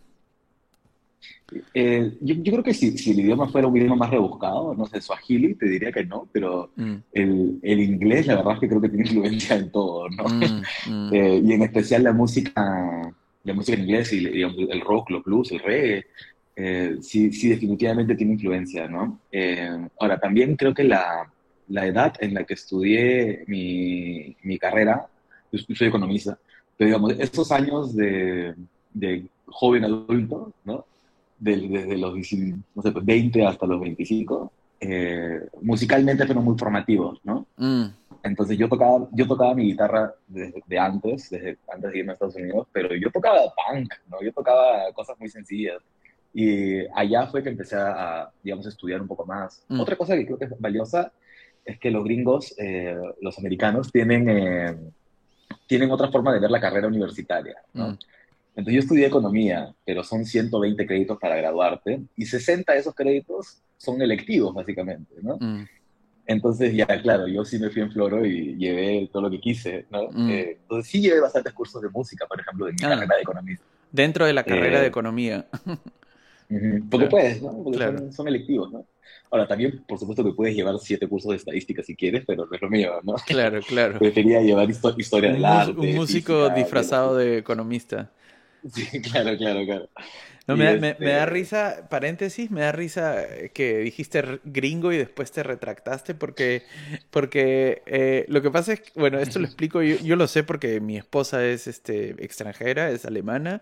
Eh, 1.73 2.17
yo, 2.21 2.35
creo 2.43 2.63
que 2.63 2.73
si, 2.73 2.97
si, 2.97 3.11
el 3.11 3.21
idioma 3.21 3.47
fuera 3.49 3.67
un 3.67 3.75
idioma 3.75 3.95
más 3.95 4.11
rebuscado, 4.11 4.75
no 4.75 4.85
sé, 4.85 5.01
Swahili, 5.01 5.55
te 5.55 5.67
diría 5.67 5.91
que 5.91 6.05
no, 6.05 6.27
pero 6.31 6.71
mm. 6.75 6.95
el, 7.13 7.59
el, 7.61 7.79
inglés, 7.79 8.27
la 8.27 8.35
verdad 8.35 8.53
es 8.53 8.59
que 8.59 8.69
creo 8.69 8.81
que 8.81 8.89
tiene 8.89 9.07
influencia 9.07 9.55
en 9.55 9.71
todo, 9.71 10.09
¿no? 10.09 10.25
Mm, 10.25 10.61
mm. 10.87 11.13
Eh, 11.13 11.41
y 11.43 11.53
en 11.53 11.61
especial 11.63 12.03
la 12.03 12.13
música, 12.13 13.13
la 13.43 13.53
música 13.53 13.77
en 13.77 13.83
inglés, 13.83 14.13
y 14.13 14.27
digamos, 14.27 14.57
el 14.57 14.81
rock, 14.81 15.09
los 15.09 15.23
blues, 15.23 15.51
el 15.51 15.59
reggae, 15.59 16.05
eh, 16.55 16.97
sí, 17.01 17.31
sí, 17.31 17.49
definitivamente 17.49 18.15
tiene 18.15 18.33
influencia, 18.33 18.87
¿no? 18.87 19.19
ahora, 19.99 20.19
también 20.19 20.55
creo 20.55 20.73
que 20.73 20.83
la, 20.83 21.31
la, 21.69 21.87
edad 21.87 22.13
en 22.19 22.33
la 22.33 22.43
que 22.43 22.53
estudié 22.53 23.43
mi, 23.47 24.35
mi 24.43 24.59
carrera, 24.59 25.07
yo 25.51 25.75
soy 25.75 25.87
economista, 25.87 26.37
pero 26.79 26.87
digamos, 26.87 27.11
estos 27.19 27.51
años 27.51 27.93
de, 27.93 28.55
de 28.93 29.25
joven 29.45 29.83
adulto, 29.83 30.53
¿no? 30.63 30.85
desde 31.37 31.97
los 31.97 32.13
no 32.73 32.81
sé, 32.81 32.93
20 33.01 33.45
hasta 33.45 33.65
los 33.65 33.81
25, 33.81 34.51
eh, 34.79 35.41
musicalmente 35.61 36.25
fueron 36.25 36.45
muy 36.45 36.57
formativos, 36.57 37.19
¿no? 37.25 37.45
Mm. 37.57 37.87
Entonces 38.23 38.57
yo 38.57 38.69
tocaba, 38.69 39.09
yo 39.11 39.27
tocaba 39.27 39.53
mi 39.55 39.65
guitarra 39.65 40.13
desde 40.25 40.79
antes, 40.79 41.29
desde 41.29 41.57
antes 41.69 41.91
de 41.91 41.99
irme 41.99 42.11
a 42.11 42.13
Estados 42.13 42.35
Unidos, 42.35 42.67
pero 42.71 42.95
yo 42.95 43.11
tocaba 43.11 43.41
punk, 43.41 43.91
¿no? 44.09 44.21
Yo 44.21 44.31
tocaba 44.31 44.89
cosas 44.93 45.19
muy 45.19 45.27
sencillas. 45.27 45.81
Y 46.33 46.79
allá 46.95 47.27
fue 47.27 47.43
que 47.43 47.49
empecé 47.49 47.75
a, 47.75 48.31
digamos, 48.41 48.65
estudiar 48.67 49.01
un 49.01 49.07
poco 49.07 49.25
más. 49.25 49.65
Mm. 49.67 49.81
Otra 49.81 49.97
cosa 49.97 50.15
que 50.15 50.25
creo 50.25 50.37
que 50.37 50.45
es 50.45 50.59
valiosa 50.59 51.11
es 51.65 51.77
que 51.77 51.91
los 51.91 52.05
gringos, 52.05 52.55
eh, 52.57 52.97
los 53.19 53.37
americanos, 53.37 53.91
tienen 53.91 54.29
eh, 54.29 54.77
tienen 55.69 55.91
otra 55.91 56.09
forma 56.09 56.33
de 56.33 56.39
ver 56.39 56.49
la 56.49 56.59
carrera 56.59 56.87
universitaria, 56.87 57.55
¿no? 57.75 57.89
Mm. 57.89 57.97
Entonces 58.55 58.73
yo 58.73 58.79
estudié 58.79 59.05
economía, 59.05 59.71
pero 59.85 60.03
son 60.03 60.25
120 60.25 60.87
créditos 60.87 61.19
para 61.19 61.35
graduarte 61.35 62.01
y 62.17 62.25
60 62.25 62.73
de 62.73 62.79
esos 62.79 62.95
créditos 62.95 63.61
son 63.77 64.01
electivos, 64.01 64.51
básicamente, 64.51 65.13
¿no? 65.21 65.37
Mm. 65.39 65.67
Entonces 66.25 66.73
ya, 66.73 66.87
claro, 66.87 67.27
yo 67.27 67.45
sí 67.45 67.59
me 67.59 67.69
fui 67.69 67.83
en 67.83 67.91
floro 67.91 68.25
y 68.25 68.55
llevé 68.55 69.07
todo 69.13 69.21
lo 69.21 69.29
que 69.29 69.39
quise, 69.39 69.85
¿no? 69.91 70.09
Mm. 70.11 70.29
Eh, 70.31 70.57
entonces 70.59 70.91
sí 70.91 71.01
llevé 71.01 71.21
bastantes 71.21 71.53
cursos 71.53 71.79
de 71.83 71.89
música, 71.89 72.25
por 72.25 72.41
ejemplo, 72.41 72.65
de 72.65 72.71
mi 72.71 72.79
ah. 72.83 72.89
carrera 72.89 73.15
de 73.15 73.21
economía. 73.21 73.59
Dentro 73.91 74.25
de 74.25 74.33
la 74.33 74.43
carrera 74.43 74.79
de 74.79 74.85
eh, 74.85 74.89
economía. 74.89 75.45
Porque 76.89 77.05
puedes, 77.07 77.41
¿no? 77.41 77.63
Porque 77.63 77.77
son, 77.77 78.13
son, 78.13 78.27
electivos, 78.27 78.71
¿no? 78.71 78.85
Ahora, 79.31 79.47
también, 79.47 79.83
por 79.87 79.99
supuesto, 79.99 80.23
que 80.23 80.31
puedes 80.31 80.55
llevar 80.55 80.79
siete 80.79 81.07
cursos 81.07 81.29
de 81.31 81.37
estadística 81.37 81.83
si 81.83 81.95
quieres, 81.95 82.23
pero 82.25 82.47
no 82.47 82.55
es 82.55 82.61
lo 82.61 82.69
mío, 82.69 82.93
¿no? 83.03 83.13
Claro, 83.27 83.59
claro. 83.61 83.99
Prefería 83.99 84.41
llevar 84.41 84.67
historia 84.69 85.31
del 85.31 85.45
arte. 85.45 85.79
Un 85.79 85.93
músico 85.93 86.49
disfrazado 86.49 87.15
de 87.15 87.37
economista. 87.37 88.09
Sí, 88.73 89.01
claro, 89.01 89.37
claro, 89.37 89.65
claro. 89.65 89.89
No, 90.47 90.57
me, 90.57 90.77
me, 90.79 90.93
da 90.93 90.95
este 90.95 91.25
risa, 91.27 91.87
paréntesis, 91.91 92.49
me 92.49 92.61
da 92.61 92.71
risa 92.71 93.23
que 93.53 93.77
dijiste 93.79 94.39
gringo 94.45 94.91
y 94.91 94.97
después 94.97 95.31
te 95.31 95.43
retractaste 95.43 96.15
porque, 96.15 96.63
porque 97.11 97.83
eh, 97.85 98.25
lo 98.29 98.41
que 98.41 98.49
pasa 98.49 98.73
es 98.73 98.81
que, 98.81 98.99
bueno, 98.99 99.19
esto 99.19 99.37
lo 99.37 99.45
explico, 99.45 99.83
yo, 99.83 99.97
yo, 99.97 100.15
lo 100.15 100.27
sé 100.27 100.43
porque 100.43 100.79
mi 100.79 100.97
esposa 100.97 101.45
es 101.45 101.67
este, 101.67 102.15
extranjera, 102.23 102.89
es 102.89 103.05
alemana, 103.05 103.61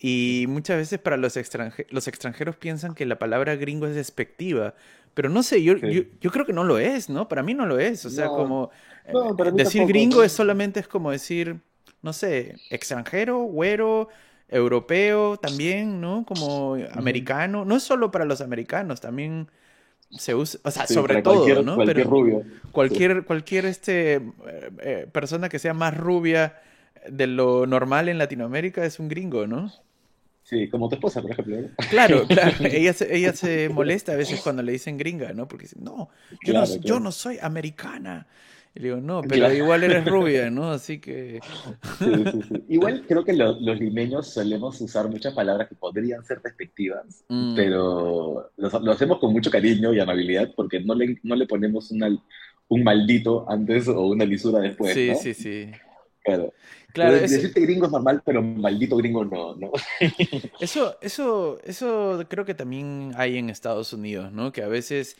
y 0.00 0.46
muchas 0.48 0.78
veces 0.78 0.98
para 0.98 1.18
los, 1.18 1.36
extranjeros, 1.36 1.92
los 1.92 2.08
extranjeros 2.08 2.56
piensan 2.56 2.94
que 2.94 3.04
la 3.04 3.18
palabra 3.18 3.54
gringo 3.56 3.86
es 3.86 3.94
despectiva. 3.94 4.74
Pero 5.12 5.28
no 5.28 5.42
sé, 5.42 5.62
yo, 5.62 5.74
yo, 5.76 6.30
creo 6.30 6.46
que 6.46 6.54
no 6.54 6.64
lo 6.64 6.78
es, 6.78 7.10
¿no? 7.10 7.28
Para 7.28 7.42
mí 7.42 7.52
no 7.52 7.66
lo 7.66 7.78
es. 7.78 8.06
O 8.06 8.10
sea, 8.10 8.28
como 8.28 8.70
eh, 9.06 9.12
decir 9.52 9.86
gringo 9.86 10.22
es 10.22 10.32
solamente 10.32 10.80
es 10.80 10.88
como 10.88 11.10
decir, 11.10 11.60
no 12.00 12.14
sé, 12.14 12.56
extranjero, 12.70 13.40
güero, 13.40 14.08
europeo 14.48 15.36
también, 15.36 16.00
¿no? 16.00 16.24
Como 16.24 16.76
americano. 16.92 17.66
No 17.66 17.76
es 17.76 17.82
solo 17.82 18.10
para 18.10 18.24
los 18.24 18.40
americanos, 18.40 19.02
también 19.02 19.48
se 20.10 20.34
usa, 20.34 20.60
o 20.64 20.70
sea, 20.70 20.86
sobre 20.86 21.20
todo, 21.20 21.62
¿no? 21.62 21.74
Cualquier 21.74 22.06
rubio. 22.06 22.42
Cualquier, 22.72 23.24
cualquier 23.24 23.66
este, 23.66 24.14
eh, 24.14 24.22
eh, 24.80 25.06
persona 25.12 25.50
que 25.50 25.58
sea 25.58 25.74
más 25.74 25.94
rubia 25.94 26.58
de 27.06 27.26
lo 27.26 27.66
normal 27.66 28.08
en 28.08 28.16
Latinoamérica 28.16 28.84
es 28.84 28.98
un 28.98 29.08
gringo, 29.08 29.46
¿no? 29.46 29.70
Sí, 30.50 30.68
como 30.68 30.88
tu 30.88 30.96
esposa, 30.96 31.22
por 31.22 31.30
ejemplo. 31.30 31.58
Claro, 31.90 32.24
claro. 32.28 32.56
Ella 32.64 32.92
se, 32.92 33.14
ella 33.16 33.32
se 33.32 33.68
molesta 33.68 34.12
a 34.12 34.16
veces 34.16 34.40
cuando 34.40 34.64
le 34.64 34.72
dicen 34.72 34.98
gringa, 34.98 35.32
¿no? 35.32 35.46
Porque 35.46 35.66
dice, 35.66 35.76
no, 35.80 36.10
yo, 36.44 36.54
no, 36.54 36.64
yo 36.80 36.98
no 36.98 37.12
soy 37.12 37.38
americana. 37.40 38.26
Y 38.74 38.80
le 38.80 38.88
digo, 38.88 39.00
no, 39.00 39.22
pero 39.22 39.52
igual 39.52 39.84
eres 39.84 40.04
rubia, 40.06 40.50
¿no? 40.50 40.72
Así 40.72 40.98
que... 40.98 41.40
Sí, 41.98 42.06
sí, 42.32 42.40
sí. 42.48 42.64
Igual 42.68 43.04
creo 43.06 43.24
que 43.24 43.32
los 43.32 43.60
limeños 43.60 44.32
solemos 44.32 44.80
usar 44.80 45.08
muchas 45.08 45.34
palabras 45.34 45.68
que 45.68 45.76
podrían 45.76 46.24
ser 46.24 46.42
despectivas, 46.42 47.24
mm. 47.28 47.54
pero 47.54 48.50
lo, 48.56 48.92
hacemos 48.92 49.20
con 49.20 49.32
mucho 49.32 49.52
cariño 49.52 49.92
y 49.92 50.00
amabilidad 50.00 50.52
porque 50.56 50.80
no 50.80 50.96
le, 50.96 51.16
no 51.22 51.36
le 51.36 51.46
ponemos 51.46 51.92
una, 51.92 52.08
un 52.68 52.82
maldito 52.82 53.48
antes 53.48 53.86
o 53.86 54.02
una 54.02 54.24
lisura 54.24 54.58
después, 54.58 54.94
Sí, 54.94 55.10
¿no? 55.10 55.14
sí, 55.16 55.34
sí. 55.34 55.70
Claro. 56.24 56.52
Claro, 56.92 57.14
Decirte 57.14 57.60
gringo 57.60 57.86
es 57.86 57.92
normal, 57.92 58.22
pero 58.24 58.42
maldito 58.42 58.96
gringo 58.96 59.24
no, 59.24 59.54
¿no? 59.56 59.70
Eso, 60.60 60.96
eso, 61.00 61.58
eso 61.64 62.24
creo 62.28 62.44
que 62.44 62.54
también 62.54 63.12
hay 63.16 63.38
en 63.38 63.50
Estados 63.50 63.92
Unidos, 63.92 64.32
¿no? 64.32 64.52
Que 64.52 64.62
a 64.62 64.68
veces 64.68 65.16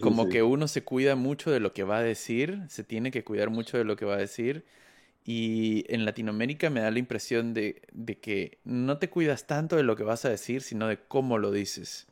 como 0.00 0.28
que 0.28 0.42
uno 0.42 0.68
se 0.68 0.84
cuida 0.84 1.16
mucho 1.16 1.50
de 1.50 1.60
lo 1.60 1.72
que 1.72 1.84
va 1.84 1.98
a 1.98 2.02
decir, 2.02 2.62
se 2.68 2.84
tiene 2.84 3.10
que 3.10 3.24
cuidar 3.24 3.50
mucho 3.50 3.78
de 3.78 3.84
lo 3.84 3.96
que 3.96 4.04
va 4.04 4.14
a 4.14 4.18
decir. 4.18 4.64
Y 5.24 5.84
en 5.92 6.04
Latinoamérica 6.04 6.70
me 6.70 6.80
da 6.80 6.90
la 6.90 6.98
impresión 6.98 7.52
de, 7.54 7.82
de 7.92 8.18
que 8.18 8.58
no 8.64 8.98
te 8.98 9.10
cuidas 9.10 9.46
tanto 9.46 9.76
de 9.76 9.82
lo 9.82 9.96
que 9.96 10.02
vas 10.04 10.24
a 10.24 10.30
decir, 10.30 10.62
sino 10.62 10.88
de 10.88 10.98
cómo 10.98 11.38
lo 11.38 11.52
dices. 11.52 12.06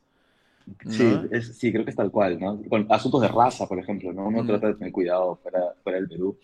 Sí, 0.89 1.05
sí, 1.53 1.73
creo 1.73 1.85
que 1.85 1.91
es 1.91 1.97
tal 1.97 2.11
cual, 2.11 2.41
¿no? 2.41 2.61
Con 2.69 2.87
asuntos 2.91 3.23
de 3.23 3.29
raza, 3.29 3.67
por 3.69 3.79
ejemplo, 3.79 4.13
¿no? 4.13 4.27
Uno 4.27 4.45
trata 4.45 4.69
de 4.69 4.75
tener 4.75 4.93
cuidado 4.93 5.37
fuera, 5.37 5.61
fuera 5.83 5.99
del 5.99 6.09
Perú. 6.09 6.39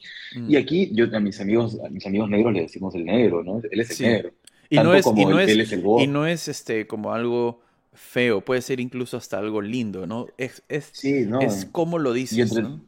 Y 0.49 0.57
aquí, 0.57 0.91
yo 0.93 1.07
a 1.13 1.21
mis 1.21 1.41
amigos, 1.41 1.79
a 1.85 1.89
mis 1.89 2.07
amigos 2.07 2.31
negros 2.31 2.53
les 2.53 2.63
decimos 2.63 2.95
el 2.95 3.05
negro, 3.05 3.43
¿no? 3.43 3.61
Él 3.69 3.81
es 3.81 4.01
el 4.01 4.07
negro. 4.07 4.33
Y 4.71 4.77
no 4.77 4.95
es, 4.95 5.07
y 5.07 5.25
no 5.25 5.41
es, 5.41 5.73
y 5.73 6.07
no 6.07 6.27
es 6.27 6.49
este, 6.49 6.87
como 6.87 7.13
algo 7.13 7.61
feo, 7.93 8.41
puede 8.41 8.63
ser 8.63 8.81
incluso 8.81 9.17
hasta 9.17 9.39
algo 9.39 9.61
lindo, 9.61 10.07
¿no? 10.07 10.27
Es, 10.39 10.63
es, 10.69 10.91
sí, 10.93 11.27
no. 11.27 11.41
es 11.41 11.67
como 11.71 11.99
lo 11.99 12.13
dices, 12.13 12.55
¿no? 12.55 12.83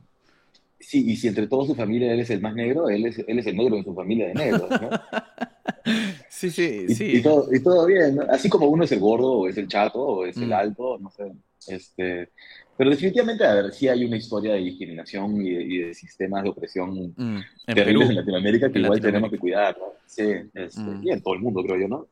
Sí, 0.80 1.04
y 1.10 1.16
si 1.16 1.28
entre 1.28 1.46
toda 1.46 1.66
su 1.66 1.74
familia 1.74 2.12
él 2.12 2.20
es 2.20 2.30
el 2.30 2.40
más 2.40 2.54
negro, 2.54 2.88
él 2.88 3.06
es, 3.06 3.18
él 3.26 3.38
es 3.38 3.46
el 3.46 3.56
negro 3.56 3.76
en 3.76 3.84
su 3.84 3.94
familia 3.94 4.28
de 4.28 4.34
negros, 4.34 4.70
¿no? 4.70 4.90
sí, 6.28 6.50
sí, 6.50 6.86
y, 6.88 6.94
sí. 6.94 7.04
Y 7.16 7.22
todo, 7.22 7.48
y 7.52 7.62
todo 7.62 7.86
bien, 7.86 8.16
¿no? 8.16 8.22
Así 8.30 8.48
como 8.48 8.66
uno 8.66 8.84
es 8.84 8.92
el 8.92 9.00
gordo, 9.00 9.32
o 9.32 9.48
es 9.48 9.56
el 9.56 9.68
chato, 9.68 10.00
o 10.00 10.26
es 10.26 10.36
el 10.36 10.48
mm. 10.48 10.52
alto, 10.52 10.98
no 10.98 11.10
sé. 11.10 11.32
Este, 11.66 12.30
pero 12.76 12.90
definitivamente, 12.90 13.44
a 13.44 13.54
ver, 13.54 13.72
sí 13.72 13.88
hay 13.88 14.04
una 14.04 14.16
historia 14.16 14.52
de 14.52 14.60
discriminación 14.60 15.40
y 15.40 15.78
de, 15.78 15.94
sistemas 15.94 16.42
de 16.42 16.50
opresión 16.50 17.14
mm. 17.16 17.42
en 17.66 17.74
terribles 17.74 18.10
en 18.10 18.16
Latinoamérica 18.16 18.70
que 18.70 18.78
igual 18.80 19.00
tenemos 19.00 19.30
que 19.30 19.38
cuidar, 19.38 19.76
¿no? 19.78 19.94
Sí, 20.06 20.28
este, 20.54 20.80
mm. 20.80 21.02
y 21.02 21.10
en 21.10 21.22
todo 21.22 21.34
el 21.34 21.40
mundo, 21.40 21.62
creo 21.62 21.78
yo, 21.78 21.88
¿no? 21.88 22.08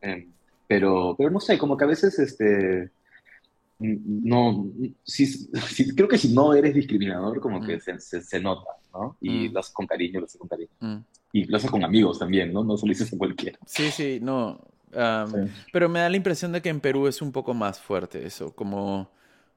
pero, 0.66 1.14
pero 1.18 1.30
no 1.30 1.40
sé, 1.40 1.58
como 1.58 1.76
que 1.76 1.84
a 1.84 1.88
veces, 1.88 2.18
este 2.18 2.90
no, 3.82 4.70
sí, 5.04 5.48
creo 5.96 6.08
que 6.08 6.18
si 6.18 6.32
no 6.32 6.54
eres 6.54 6.74
discriminador, 6.74 7.40
como 7.40 7.60
que 7.60 7.76
mm. 7.76 7.98
se, 7.98 8.22
se, 8.22 8.40
nota, 8.40 8.70
¿no? 8.92 9.16
Y 9.20 9.48
mm. 9.48 9.52
lo 9.52 9.60
haces 9.60 9.72
con 9.72 9.86
cariño, 9.86 10.20
lo 10.20 10.26
haces 10.26 10.38
con 10.38 10.48
cariño. 10.48 10.70
Mm. 10.80 10.96
Y 11.32 11.44
lo 11.44 11.56
haces 11.56 11.70
con 11.70 11.84
amigos 11.84 12.18
también, 12.18 12.52
¿no? 12.52 12.62
No 12.62 12.76
solo 12.76 12.90
dices 12.90 13.12
a 13.12 13.18
cualquiera. 13.18 13.58
Sí, 13.66 13.90
sí, 13.90 14.18
no. 14.20 14.60
Pero 15.72 15.88
me 15.88 16.00
da 16.00 16.10
la 16.10 16.16
impresión 16.16 16.52
de 16.52 16.60
que 16.60 16.68
en 16.68 16.80
Perú 16.80 17.06
es 17.06 17.22
un 17.22 17.32
poco 17.32 17.54
más 17.54 17.80
fuerte 17.80 18.26
eso, 18.26 18.54
como 18.54 19.08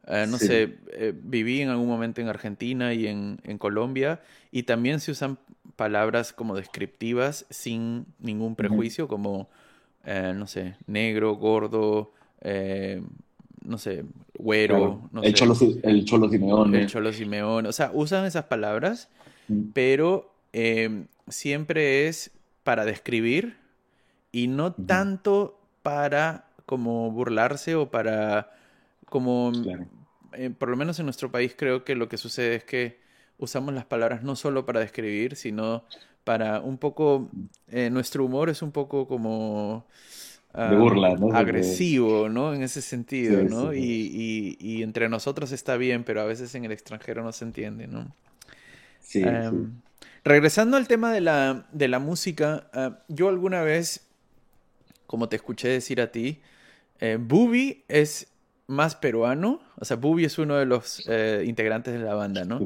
Eh, 0.07 0.27
no 0.29 0.37
sé, 0.37 0.77
eh, 0.91 1.13
viví 1.15 1.61
en 1.61 1.69
algún 1.69 1.87
momento 1.87 2.21
en 2.21 2.27
Argentina 2.27 2.93
y 2.93 3.07
en, 3.07 3.39
en, 3.43 3.57
Colombia 3.57 4.21
y 4.51 4.63
también 4.63 4.99
se 4.99 5.11
usan 5.11 5.39
palabras 5.75 6.31
como 6.31 6.55
descriptivas 6.55 7.47
sin 7.49 8.05
ningún 8.19 8.55
prejuicio, 8.55 9.07
como, 9.07 9.49
eh, 10.05 10.33
no 10.35 10.45
sé, 10.45 10.75
negro, 10.85 11.35
gordo, 11.35 12.13
no 13.65 13.77
sé, 13.77 14.05
güero. 14.37 15.09
No 15.11 15.23
el, 15.23 15.33
Cholo, 15.33 15.55
el 15.83 16.05
Cholo 16.05 16.29
Simeone. 16.29 16.81
El 16.81 16.87
Cholo 16.87 17.11
Simeone. 17.11 17.69
O 17.69 17.73
sea, 17.73 17.91
usan 17.93 18.25
esas 18.25 18.45
palabras, 18.45 19.09
pero 19.73 20.31
siempre 21.27 22.07
es 22.07 22.31
para 22.63 22.85
describir 22.85 23.57
y 24.31 24.47
no 24.47 24.73
tanto 24.73 25.59
para 25.83 26.47
como 26.65 27.11
burlarse 27.11 27.75
o 27.75 27.91
para 27.91 28.51
como 29.09 29.51
eh, 30.33 30.49
por 30.49 30.69
lo 30.69 30.77
menos 30.77 30.99
en 30.99 31.05
nuestro 31.05 31.31
país 31.31 31.55
creo 31.57 31.83
que 31.83 31.95
lo 31.95 32.09
que 32.09 32.17
sucede 32.17 32.55
es 32.55 32.63
que 32.63 32.99
usamos 33.37 33.73
las 33.73 33.85
palabras 33.85 34.23
no 34.23 34.35
solo 34.35 34.65
para 34.65 34.79
describir, 34.79 35.35
sino 35.35 35.83
para 36.23 36.59
un 36.59 36.77
poco, 36.77 37.29
eh, 37.69 37.89
nuestro 37.89 38.25
humor 38.25 38.49
es 38.49 38.61
un 38.61 38.71
poco 38.71 39.07
como... 39.07 39.85
de 40.55 40.75
burla, 40.75 41.15
¿no? 41.15 41.35
Agresivo, 41.35 42.29
¿no? 42.29 42.53
En 42.53 42.63
ese 42.63 42.81
sentido, 42.81 43.43
¿no? 43.43 43.73
Y, 43.73 44.57
y, 44.59 44.83
entre 44.83 45.09
nosotros 45.09 45.51
está 45.51 45.75
bien, 45.75 46.03
pero 46.03 46.21
a 46.21 46.25
veces 46.25 46.55
en 46.55 46.65
el 46.65 46.71
extranjero 46.71 47.23
no 47.23 47.31
se 47.31 47.45
entiende, 47.45 47.87
¿no? 47.87 48.07
Sí. 49.01 49.21
Em, 49.21 49.73
regresando 50.23 50.77
al 50.77 50.87
tema 50.87 51.11
de 51.11 51.21
la, 51.21 51.65
de 51.71 51.87
la 51.87 51.99
música, 51.99 52.67
ah, 52.73 52.99
yo 53.09 53.27
alguna 53.27 53.61
vez, 53.63 54.07
como 55.07 55.27
te 55.27 55.35
escuché 55.35 55.67
decir 55.67 55.99
a 55.99 56.11
ti, 56.11 56.39
eh, 56.99 57.17
Bubi 57.19 57.83
es 57.89 58.27
más 58.67 58.95
peruano. 58.95 59.59
O 59.77 59.85
sea, 59.85 59.97
Bubi 59.97 60.25
es 60.25 60.37
uno 60.37 60.55
de 60.55 60.65
los 60.65 61.03
eh, 61.07 61.43
integrantes 61.45 61.93
de 61.93 61.99
la 61.99 62.15
banda, 62.15 62.45
¿no? 62.45 62.61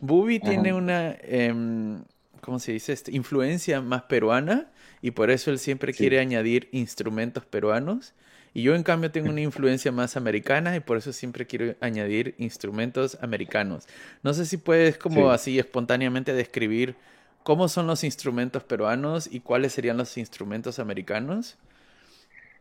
Bubi 0.00 0.40
tiene 0.40 0.72
una, 0.72 1.14
em, 1.20 2.02
¿cómo 2.40 2.58
se 2.58 2.72
dice? 2.72 2.94
Este, 2.94 3.12
influencia 3.12 3.82
más 3.82 4.02
peruana 4.04 4.70
y 5.04 5.10
por 5.10 5.30
eso 5.30 5.50
él 5.50 5.58
siempre 5.58 5.92
quiere 5.92 6.18
añadir 6.18 6.70
instrumentos 6.72 7.44
peruanos. 7.44 8.14
Y 8.54 8.62
yo, 8.62 8.74
en 8.74 8.82
cambio, 8.82 9.10
tengo 9.10 9.28
una 9.28 9.42
influencia 9.42 9.92
más 9.92 10.16
americana 10.16 10.74
y 10.76 10.80
por 10.80 10.96
eso 10.96 11.12
siempre 11.12 11.46
quiero 11.46 11.74
añadir 11.82 12.34
instrumentos 12.38 13.18
americanos. 13.20 13.86
No 14.22 14.32
sé 14.32 14.46
si 14.46 14.56
puedes, 14.56 14.96
como 14.96 15.30
así, 15.30 15.58
espontáneamente 15.58 16.32
describir 16.32 16.96
cómo 17.42 17.68
son 17.68 17.86
los 17.86 18.02
instrumentos 18.02 18.64
peruanos 18.64 19.28
y 19.30 19.40
cuáles 19.40 19.74
serían 19.74 19.98
los 19.98 20.16
instrumentos 20.16 20.78
americanos. 20.78 21.58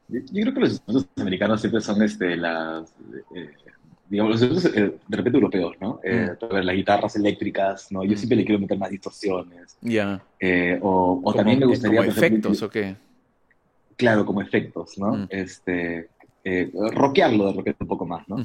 Yo, 0.09 0.19
creo 0.29 0.53
que 0.53 0.59
los 0.59 0.71
instrumentos 0.71 1.21
americanos 1.21 1.61
siempre 1.61 1.79
son 1.79 2.01
este, 2.01 2.35
las, 2.35 2.93
eh, 3.37 3.53
digamos, 4.09 4.41
eh, 4.41 4.93
de 5.07 5.17
repente 5.17 5.37
europeos, 5.37 5.75
¿no? 5.79 5.99
Eh, 6.03 6.29
mm. 6.39 6.55
Las 6.55 6.75
guitarras 6.75 7.15
eléctricas, 7.15 7.91
¿no? 7.91 8.03
Yo 8.03 8.13
mm. 8.13 8.17
siempre 8.17 8.35
le 8.37 8.45
quiero 8.45 8.59
meter 8.59 8.77
más 8.77 8.91
distorsiones. 8.91 9.77
Ya. 9.81 10.21
o, 10.81 11.21
o 11.23 11.33
también 11.33 11.59
me 11.59 11.65
gustaría... 11.65 11.99
¿Como 11.99 12.11
efectos 12.11 12.61
o 12.61 12.69
qué? 12.69 12.95
Claro, 13.95 14.25
como 14.25 14.41
efectos, 14.41 14.97
¿no? 14.97 15.13
Mm. 15.13 15.27
Este, 15.29 16.09
rockearlo 16.73 17.47
de 17.47 17.53
repente 17.53 17.83
un 17.83 17.87
poco 17.87 18.05
más, 18.05 18.27
¿no? 18.27 18.37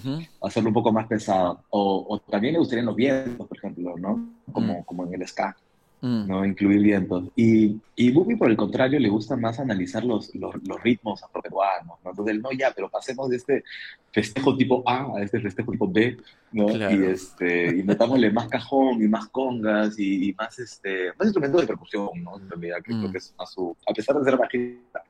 Hacerlo 0.42 0.70
un 0.70 0.74
poco 0.74 0.92
más 0.92 1.06
pesado. 1.06 1.64
O, 1.70 2.06
o, 2.08 2.18
también 2.20 2.54
me 2.54 2.60
gustaría 2.60 2.84
los 2.84 2.96
vientos, 2.96 3.46
por 3.46 3.56
ejemplo, 3.56 3.96
¿no? 3.98 4.28
Como, 4.52 4.84
como 4.84 5.04
en 5.06 5.14
el 5.14 5.26
ska. 5.26 5.56
Mm. 6.00 6.28
¿no? 6.28 6.44
Incluir 6.44 6.80
vientos. 6.80 7.24
Y, 7.34 7.76
y 7.96 8.12
Bubi, 8.12 8.36
por 8.36 8.50
el 8.50 8.56
contrario, 8.56 9.00
le 9.00 9.08
gusta 9.08 9.36
más 9.36 9.58
analizar 9.58 10.04
los, 10.04 10.32
los, 10.34 10.54
los 10.64 10.80
ritmos 10.82 11.22
afroperuanos, 11.24 11.98
¿no? 12.04 12.10
Entonces, 12.10 12.36
él, 12.36 12.42
no, 12.42 12.52
ya, 12.52 12.72
pero 12.74 12.88
pasemos 12.88 13.28
de 13.30 13.36
este 13.36 13.64
festejo 14.12 14.56
tipo 14.56 14.84
A 14.86 15.16
a 15.16 15.22
este 15.22 15.40
festejo 15.40 15.72
tipo 15.72 15.90
B, 15.90 16.16
¿no? 16.52 16.70
Y, 16.70 17.04
este, 17.04 17.78
y 17.78 17.82
metámosle 17.82 18.30
más 18.30 18.48
cajón 18.48 19.02
y 19.02 19.08
más 19.08 19.26
congas 19.28 19.98
y, 19.98 20.32
más, 20.38 20.58
este, 20.60 21.08
más 21.18 21.26
instrumentos 21.26 21.62
de 21.62 21.66
percusión, 21.66 22.10
¿no? 22.22 22.36
En 22.36 22.48
realidad, 22.48 22.78
creo 22.84 22.98
mm. 22.98 23.12
que 23.12 23.18
es 23.18 23.34
a 23.36 23.46
su, 23.46 23.76
a 23.88 23.92
pesar 23.92 24.16
de 24.16 24.24
ser 24.24 24.38
bajista, 24.38 25.02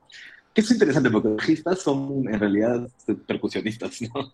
que 0.55 0.61
es 0.61 0.71
interesante 0.71 1.11
porque 1.11 1.29
bajistas 1.29 1.79
son 1.79 2.27
en 2.27 2.39
realidad 2.39 2.87
este, 2.97 3.13
percusionistas, 3.13 4.01
¿no? 4.01 4.31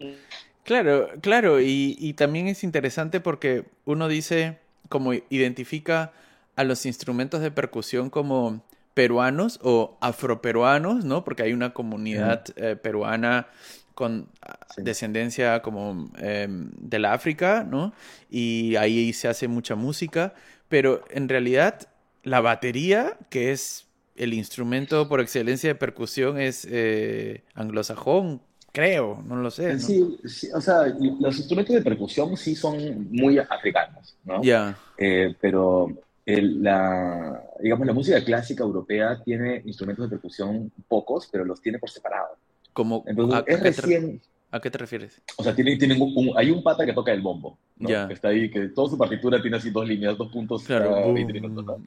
Claro, 0.63 1.09
claro, 1.21 1.59
y, 1.59 1.97
y 1.99 2.13
también 2.13 2.47
es 2.47 2.63
interesante 2.63 3.19
porque 3.19 3.65
uno 3.83 4.07
dice, 4.07 4.57
como 4.87 5.13
identifica 5.13 6.13
a 6.55 6.63
los 6.63 6.85
instrumentos 6.85 7.41
de 7.41 7.51
percusión 7.51 8.09
como 8.09 8.63
peruanos 8.93 9.59
o 9.61 9.97
afroperuanos, 10.01 11.05
¿no? 11.05 11.23
Porque 11.23 11.43
hay 11.43 11.53
una 11.53 11.73
comunidad 11.73 12.45
eh, 12.55 12.75
peruana 12.75 13.47
con 13.93 14.29
ah, 14.41 14.57
descendencia 14.77 15.61
como 15.61 16.09
em, 16.17 16.71
de 16.77 16.99
la 16.99 17.13
África, 17.13 17.63
¿no? 17.63 17.93
Y 18.29 18.75
ahí 18.77 19.13
se 19.13 19.27
hace 19.27 19.47
mucha 19.47 19.75
música, 19.75 20.33
pero 20.69 21.03
en 21.09 21.29
realidad 21.29 21.87
la 22.23 22.41
batería, 22.41 23.17
que 23.29 23.51
es 23.51 23.85
el 24.15 24.33
instrumento 24.33 25.07
por 25.09 25.19
excelencia 25.19 25.69
de 25.69 25.75
percusión, 25.75 26.39
es 26.39 26.65
eh, 26.69 27.43
anglosajón, 27.53 28.41
creo, 28.71 29.21
no 29.25 29.35
lo 29.35 29.51
sé. 29.51 29.79
Sí, 29.79 30.17
o 30.53 30.61
sea, 30.61 30.85
los 31.19 31.37
instrumentos 31.37 31.75
de 31.75 31.81
percusión 31.81 32.35
sí 32.37 32.55
son 32.55 33.07
muy 33.11 33.39
africanos, 33.39 34.15
¿no? 34.23 34.41
Ya. 34.41 34.77
Eh, 34.97 35.35
pero 35.39 35.89
la, 36.25 37.43
digamos, 37.61 37.85
la 37.85 37.93
música 37.93 38.23
clásica 38.23 38.63
europea 38.63 39.21
tiene 39.23 39.61
instrumentos 39.65 40.09
de 40.09 40.15
percusión 40.15 40.71
pocos, 40.87 41.29
pero 41.31 41.45
los 41.45 41.61
tiene 41.61 41.79
por 41.79 41.89
separado. 41.89 42.35
Como, 42.73 43.03
Entonces, 43.07 43.43
es 43.47 43.59
recién... 43.61 44.21
¿A 44.51 44.59
qué 44.59 44.71
te 44.71 44.77
refieres? 44.77 45.21
O 45.37 45.43
sea, 45.43 45.53
tiene, 45.53 45.75
tienen 45.75 46.01
un, 46.01 46.31
hay 46.37 46.49
un 46.49 46.63
pata 46.63 46.85
que 46.85 46.93
toca 46.93 47.11
el 47.11 47.21
bombo, 47.21 47.57
¿no? 47.77 48.07
Que 48.07 48.13
está 48.13 48.29
ahí, 48.29 48.49
que 48.49 48.69
toda 48.69 48.89
su 48.89 48.97
partitura 48.97 49.41
tiene 49.41 49.57
así 49.57 49.69
dos 49.69 49.87
líneas, 49.87 50.17
dos 50.17 50.31
puntos 50.31 50.63
claro, 50.63 50.91
cada 50.91 51.11
20 51.11 51.33
minutos, 51.33 51.65
¿no? 51.65 51.83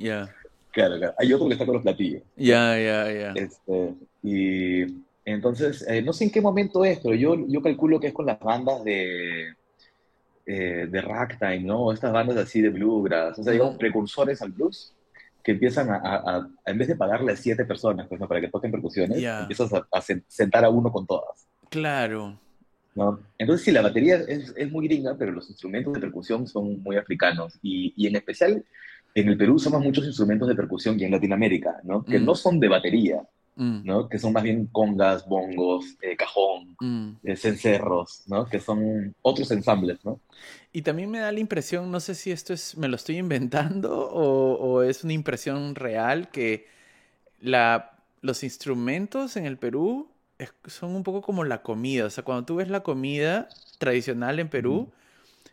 Claro, 0.70 0.98
claro. 0.98 1.14
Hay 1.18 1.32
otro 1.32 1.46
que 1.46 1.54
está 1.54 1.64
con 1.64 1.74
los 1.74 1.82
platillos. 1.82 2.22
Ya, 2.36 2.78
ya, 2.78 3.10
ya. 3.10 3.32
Este, 3.32 3.94
y 4.22 4.82
entonces, 5.24 5.86
eh, 5.88 6.02
no 6.02 6.12
sé 6.12 6.24
en 6.24 6.30
qué 6.30 6.40
momento 6.40 6.84
es, 6.84 7.00
pero 7.00 7.14
yo, 7.14 7.36
yo 7.48 7.62
calculo 7.62 7.98
que 8.00 8.08
es 8.08 8.12
con 8.12 8.26
las 8.26 8.38
bandas 8.38 8.84
de, 8.84 9.54
eh, 10.50 10.88
de 10.90 11.00
ragtime, 11.02 11.60
¿no? 11.60 11.92
Estas 11.92 12.10
bandas 12.10 12.38
así 12.38 12.62
de 12.62 12.70
bluegrass, 12.70 13.38
o 13.38 13.42
sea, 13.42 13.52
digamos, 13.52 13.76
precursores 13.76 14.40
al 14.40 14.52
blues, 14.52 14.94
que 15.44 15.52
empiezan 15.52 15.90
a, 15.90 16.48
en 16.64 16.78
vez 16.78 16.88
de 16.88 16.96
pagarle 16.96 17.32
a 17.32 17.36
siete 17.36 17.66
personas 17.66 18.06
pues, 18.08 18.18
para 18.18 18.40
que 18.40 18.48
toquen 18.48 18.70
percusiones, 18.70 19.22
empiezas 19.22 19.70
a, 19.74 20.00
sentar 20.26 20.64
a 20.64 20.70
uno 20.70 20.90
con 20.90 21.06
todas. 21.06 21.46
Claro. 21.68 22.40
¿no? 22.94 23.20
Entonces, 23.36 23.62
sí, 23.62 23.72
la 23.72 23.82
batería 23.82 24.16
es, 24.26 24.54
es, 24.56 24.72
muy 24.72 24.88
gringa, 24.88 25.16
pero 25.18 25.32
los 25.32 25.50
instrumentos 25.50 25.92
de 25.92 26.00
percusión 26.00 26.46
son 26.46 26.82
muy 26.82 26.96
africanos. 26.96 27.58
Y, 27.60 27.92
y, 27.94 28.06
en 28.06 28.16
especial, 28.16 28.64
en 29.14 29.28
el 29.28 29.36
Perú 29.36 29.56
usamos 29.56 29.82
muchos 29.82 30.06
instrumentos 30.06 30.48
de 30.48 30.54
percusión 30.54 30.98
y 30.98 31.04
en 31.04 31.10
Latinoamérica, 31.10 31.76
¿no? 31.84 32.02
Que 32.02 32.18
mm. 32.18 32.24
no 32.24 32.34
son 32.34 32.58
de 32.58 32.68
batería, 32.68 33.20
Mm. 33.58 33.80
¿no? 33.82 34.08
Que 34.08 34.20
son 34.20 34.32
más 34.32 34.44
bien 34.44 34.66
congas, 34.66 35.26
bongos, 35.26 35.96
eh, 36.00 36.16
cajón, 36.16 36.76
mm. 36.78 37.16
eh, 37.24 37.36
cencerros, 37.36 38.22
¿no? 38.28 38.46
Que 38.46 38.60
son 38.60 39.16
otros 39.20 39.50
ensambles, 39.50 39.98
¿no? 40.04 40.20
Y 40.72 40.82
también 40.82 41.10
me 41.10 41.18
da 41.18 41.32
la 41.32 41.40
impresión, 41.40 41.90
no 41.90 41.98
sé 41.98 42.14
si 42.14 42.30
esto 42.30 42.52
es, 42.52 42.76
me 42.76 42.86
lo 42.86 42.94
estoy 42.94 43.18
inventando 43.18 44.08
o, 44.12 44.82
es 44.84 45.02
una 45.02 45.12
impresión 45.12 45.74
real, 45.74 46.30
que 46.30 46.68
la, 47.40 47.98
los 48.20 48.44
instrumentos 48.44 49.36
en 49.36 49.44
el 49.44 49.58
Perú 49.58 50.08
son 50.66 50.94
un 50.94 51.02
poco 51.02 51.20
como 51.20 51.42
la 51.42 51.62
comida. 51.62 52.04
O 52.04 52.10
sea, 52.10 52.22
cuando 52.22 52.44
tú 52.44 52.56
ves 52.56 52.68
la 52.68 52.84
comida 52.84 53.48
tradicional 53.78 54.38
en 54.38 54.48
Perú, 54.48 54.92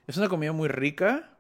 es 0.06 0.16
una 0.18 0.30
comida 0.30 0.52
muy 0.52 0.68
rica, 0.68 1.32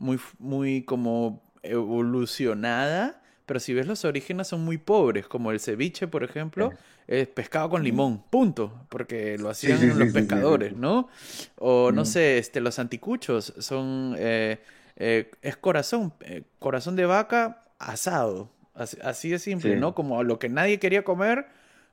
muy, 0.00 0.18
muy 0.40 0.82
como 0.82 1.40
evolucionada 1.62 3.21
pero 3.46 3.60
si 3.60 3.74
ves 3.74 3.86
los 3.86 4.04
orígenes 4.04 4.48
son 4.48 4.64
muy 4.64 4.78
pobres, 4.78 5.26
como 5.26 5.50
el 5.50 5.60
ceviche, 5.60 6.06
por 6.06 6.24
ejemplo, 6.24 6.72
es 7.06 7.26
pescado 7.28 7.70
con 7.70 7.82
limón, 7.82 8.22
punto, 8.30 8.86
porque 8.88 9.36
lo 9.38 9.50
hacían 9.50 9.98
los 9.98 10.12
pescadores, 10.12 10.74
¿no? 10.74 11.08
O 11.56 11.92
no 11.92 12.04
sé, 12.04 12.38
este, 12.38 12.60
los 12.60 12.78
anticuchos 12.78 13.52
son, 13.58 14.14
eh, 14.18 14.60
eh, 14.96 15.30
es 15.42 15.56
corazón, 15.56 16.12
eh, 16.20 16.42
corazón 16.58 16.96
de 16.96 17.06
vaca 17.06 17.64
asado, 17.78 18.50
así, 18.74 19.28
de 19.28 19.38
simple, 19.38 19.76
¿no? 19.76 19.94
Como 19.94 20.22
lo 20.22 20.38
que 20.38 20.48
nadie 20.48 20.78
quería 20.78 21.02
comer, 21.02 21.46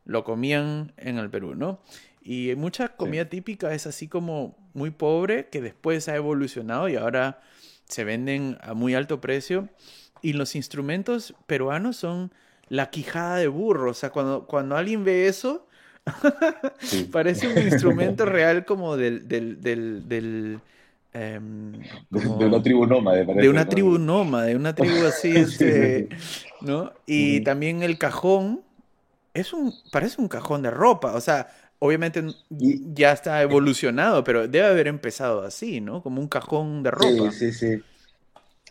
lo 0.06 0.24
comían 0.24 0.94
en 0.98 1.18
el 1.18 1.30
Perú, 1.30 1.56
¿no? 1.56 1.82
Y 2.22 2.54
mucha 2.56 2.90
comida 2.90 3.26
típica 3.26 3.74
es 3.74 3.88
así 3.88 4.08
como 4.08 4.56
muy 4.74 4.92
pobre, 4.92 5.48
que 5.50 5.62
después 5.62 6.08
ha 6.10 6.16
evolucionado 6.16 6.88
y 6.90 6.96
ahora 6.96 7.42
se 7.88 8.04
venden 8.04 8.58
a 8.62 8.74
muy 8.74 8.94
alto 8.94 9.20
precio. 9.20 9.68
Y 10.22 10.34
los 10.34 10.56
instrumentos 10.56 11.34
peruanos 11.48 11.98
son 11.98 12.32
la 12.68 12.90
quijada 12.90 13.38
de 13.38 13.48
burro. 13.48 13.92
O 13.92 13.94
sea, 13.94 14.12
cuando, 14.12 14.46
cuando 14.46 14.76
alguien 14.78 15.04
ve 15.04 15.28
eso, 15.28 15.68
parece 17.12 17.48
un 17.48 17.58
instrumento 17.58 18.26
real 18.26 18.66
como 18.66 18.98
del... 18.98 19.28
del, 19.28 19.62
del, 19.62 20.60
em, 21.14 21.74
de 22.10 22.46
una 22.46 22.62
tribu 22.62 22.86
nómade. 22.86 23.26
de 23.26 23.50
una 23.50 23.68
tribu 23.68 23.98
nómade, 23.98 24.50
de 24.50 24.56
una 24.56 24.76
tribu 24.76 25.06
así, 25.06 25.36
este, 25.36 26.10
¿no? 26.62 26.94
Y 27.06 27.42
también 27.42 27.82
el 27.84 27.98
cajón 27.98 28.62
es 29.34 29.54
un, 29.54 29.74
parece 29.92 30.22
un 30.22 30.28
cajón 30.28 30.62
de 30.62 30.72
ropa, 30.72 31.14
o 31.14 31.22
sea, 31.22 31.48
obviamente 31.80 32.24
ya 32.50 33.12
está 33.12 33.42
evolucionado, 33.42 34.24
pero 34.24 34.48
debe 34.48 34.68
haber 34.68 34.88
empezado 34.88 35.42
así, 35.44 35.82
¿no? 35.82 36.04
Como 36.04 36.22
un 36.22 36.28
cajón 36.28 36.84
de 36.84 36.92
ropa. 36.92 37.32
Sí, 37.32 37.52
sí, 37.52 37.54
sí. 37.54 37.84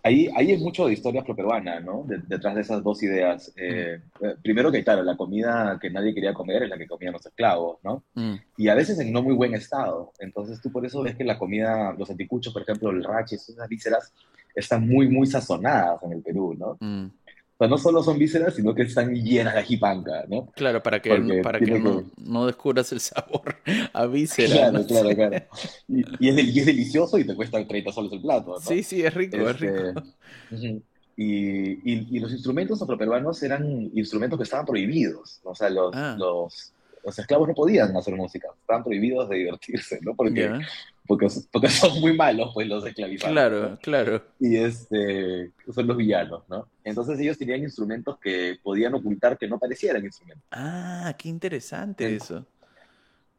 Ahí, 0.03 0.29
ahí 0.37 0.53
es 0.53 0.61
mucho 0.61 0.87
de 0.87 0.93
historia 0.93 1.21
afroperuana, 1.21 1.81
¿no? 1.81 2.05
detrás 2.07 2.55
de 2.55 2.61
esas 2.61 2.83
dos 2.83 3.03
ideas. 3.03 3.53
Eh, 3.57 4.01
mm. 4.21 4.25
eh, 4.25 4.35
primero 4.43 4.71
que, 4.71 4.85
claro, 4.85 5.03
la 5.03 5.17
comida 5.17 5.79
que 5.81 5.91
nadie 5.91 6.15
quería 6.15 6.35
comer 6.35 6.63
es 6.63 6.69
la 6.69 6.79
que 6.79 6.87
comían 6.87 7.13
los 7.13 7.27
esclavos, 7.27 7.79
¿no? 7.83 8.05
Mm. 8.15 8.35
Y 8.57 8.69
a 8.69 8.75
veces 8.75 8.99
en 9.01 9.13
no 9.13 9.23
muy 9.23 9.35
buen 9.35 9.55
estado. 9.55 10.13
Entonces 10.19 10.61
tú 10.61 10.71
por 10.71 10.87
eso 10.87 11.03
ves 11.03 11.17
que 11.17 11.25
la 11.25 11.39
comida, 11.39 11.95
los 11.99 12.11
anticuchos, 12.11 12.53
por 12.53 12.63
ejemplo, 12.63 12.91
el 12.91 13.03
rachi, 13.03 13.35
esas 13.35 13.69
vísceras, 13.69 14.13
están 14.55 14.89
muy, 14.89 15.09
muy 15.09 15.27
sazonadas 15.27 16.03
en 16.03 16.13
el 16.13 16.23
Perú, 16.23 16.55
¿no? 16.59 16.77
Mm. 16.81 17.11
O 17.61 17.65
sea, 17.65 17.69
no 17.69 17.77
solo 17.77 18.05
son 18.05 18.21
vísceras, 18.21 18.55
sino 18.55 18.73
que 18.73 18.83
están 18.83 19.13
llenas 19.13 19.53
de 19.53 19.59
ajipanca, 19.59 20.25
¿no? 20.29 20.47
Claro, 20.55 20.81
para 20.81 21.03
que, 21.03 21.41
para 21.43 21.59
que, 21.59 21.83
no, 22.17 22.47
descubras 22.47 22.93
el 22.93 23.01
sabor 23.01 23.57
a 23.93 24.07
vísceras. 24.07 24.53
Claro, 24.53 24.87
claro, 24.87 25.09
claro. 25.17 25.37
Y, 25.89 26.29
es, 26.29 26.55
y, 26.55 26.61
es, 26.61 26.67
delicioso 26.67 27.19
y 27.19 27.25
te 27.25 27.35
cuesta 27.35 27.67
30 27.67 27.91
soles 27.91 28.13
el 28.13 28.23
plato, 28.23 28.51
¿no? 28.53 28.61
Sí, 28.61 28.85
sí, 28.85 29.05
es 29.05 29.13
rico, 29.13 29.39
es 29.39 29.49
este, 29.61 29.93
rico. 30.51 30.83
Y, 31.17 32.15
y, 32.17 32.21
los 32.21 32.31
instrumentos 32.31 32.81
afroperuanos 32.81 33.43
eran 33.43 33.91
instrumentos 33.93 34.39
que 34.39 34.45
estaban 34.45 34.65
prohibidos. 34.65 35.41
O 35.43 35.53
sea, 35.53 35.69
los, 35.69 35.93
ah. 35.97 36.15
los, 36.17 36.73
los, 37.05 37.19
esclavos 37.19 37.49
no 37.49 37.55
podían 37.55 37.97
hacer 37.97 38.15
música, 38.15 38.47
estaban 38.61 38.85
prohibidos 38.85 39.29
de 39.29 39.39
divertirse, 39.39 39.99
¿no? 40.03 40.15
Porque 40.15 40.49
porque, 41.09 41.27
porque 41.51 41.69
son 41.71 42.01
muy 42.01 42.13
malos, 42.13 42.51
pues 42.53 42.69
los 42.69 42.87
esclavizados. 42.87 43.33
Claro, 43.33 43.79
claro. 43.83 44.23
Y 44.39 44.57
este, 44.57 45.51
son 45.75 45.87
los 45.87 45.97
villanos, 45.97 46.43
¿no? 46.49 46.69
Entonces 46.85 47.19
ellos 47.19 47.39
tenían 47.39 47.63
instrumentos 47.63 48.19
que 48.19 48.59
podían 48.63 48.95
ocultar 48.95 49.39
que 49.39 49.49
no 49.49 49.59
parecieran 49.59 50.05
instrumentos. 50.05 50.45
Ah, 50.53 51.15
qué 51.19 51.31
interesante 51.31 52.15
eso. 52.15 52.47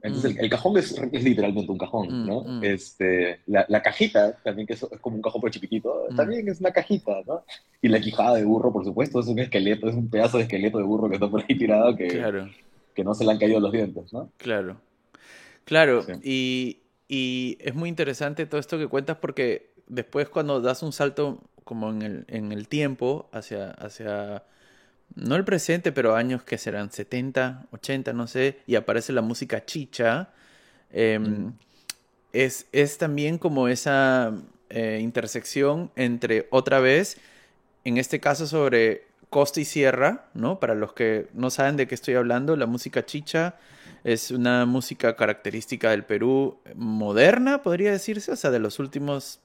Entonces 0.02 0.38
el, 0.38 0.48
mm. 0.48 0.50
cajón 0.50 0.78
es, 0.78 0.98
es, 1.12 1.24
literalmente 1.24 1.72
un 1.72 1.78
cajón, 1.78 2.08
mm, 2.08 2.26
¿no? 2.26 2.42
Mm. 2.42 2.64
Este, 2.64 3.42
la, 3.46 3.66
la, 3.68 3.82
cajita, 3.82 4.34
también 4.44 4.66
que 4.66 4.74
es, 4.74 4.86
como 5.02 5.18
un 5.18 5.22
cajón 5.22 5.42
pero 5.42 5.52
chiquitito, 5.52 6.08
también 6.16 6.48
es 6.48 6.60
una 6.62 6.72
cajita, 6.72 7.22
¿no? 7.28 7.44
Y 7.82 7.90
la 7.90 8.00
quijada 8.00 8.36
de 8.36 8.46
burro, 8.46 8.72
por 8.72 8.86
supuesto, 8.86 9.20
es 9.20 9.28
un 9.28 9.40
esqueleto, 9.40 9.90
es 9.90 9.96
un 9.96 10.10
pedazo 10.10 10.38
de 10.38 10.44
esqueleto 10.44 10.78
de 10.78 10.86
burro 10.86 11.10
que 11.10 11.16
está 11.16 11.30
por 11.30 11.42
ahí 11.42 11.58
tirado 11.58 11.96
que, 11.96 12.08
claro. 12.08 12.50
que 12.96 13.04
no 13.04 13.14
se 13.14 13.26
le 13.26 13.32
han 13.32 13.38
caído 13.38 13.60
los 13.60 13.72
dientes, 13.72 14.12
¿no? 14.12 14.32
Claro. 14.38 14.82
Claro, 15.66 16.04
y, 16.24 16.80
y 17.10 17.58
es 17.60 17.74
muy 17.74 17.90
interesante 17.90 18.46
todo 18.46 18.62
esto 18.62 18.78
que 18.78 18.88
cuentas 18.88 19.18
porque 19.18 19.72
después 19.88 20.30
cuando 20.30 20.62
das 20.62 20.84
un 20.84 20.94
salto 20.94 21.42
como 21.66 21.90
en 21.90 22.04
el, 22.04 22.26
en 22.28 22.52
el 22.52 22.68
tiempo 22.68 23.28
hacia, 23.34 23.72
hacia, 23.72 24.44
no 25.16 25.36
el 25.36 25.44
presente, 25.44 25.92
pero 25.92 26.16
años 26.16 26.44
que 26.44 26.60
serán 26.60 26.92
70, 26.92 27.66
80, 27.72 28.14
no 28.14 28.28
sé, 28.28 28.60
y 28.68 28.76
aparece 28.76 29.12
la 29.12 29.22
música 29.22 29.66
chicha, 29.66 30.30
em, 30.92 31.54
es, 32.32 32.68
es, 32.72 33.00
también 33.00 33.40
como 33.40 33.68
esa 33.68 34.32
eh, 34.70 35.00
intersección 35.02 35.92
entre 35.96 36.48
otra 36.52 36.80
vez, 36.80 37.18
en 37.86 37.98
este 37.98 38.20
caso 38.20 38.46
sobre 38.46 39.09
costa 39.30 39.62
y 39.62 39.66
sierra, 39.66 40.26
¿no? 40.34 40.60
Para 40.60 40.76
los 40.76 40.94
que 40.94 41.28
no 41.34 41.50
saben 41.50 41.78
de 41.78 41.88
qué 41.88 41.96
estoy 41.96 42.16
hablando, 42.16 42.56
la 42.56 42.66
música 42.66 43.06
chicha 43.06 43.56
es 44.04 44.32
una 44.32 44.66
música 44.66 45.16
característica 45.16 45.92
del 45.92 46.04
Perú 46.04 46.60
moderna, 46.76 47.62
podría 47.62 47.92
decirse, 47.92 48.32
o 48.32 48.36
sea, 48.36 48.50
de 48.50 48.60
los 48.60 48.80
últimos 48.80 49.40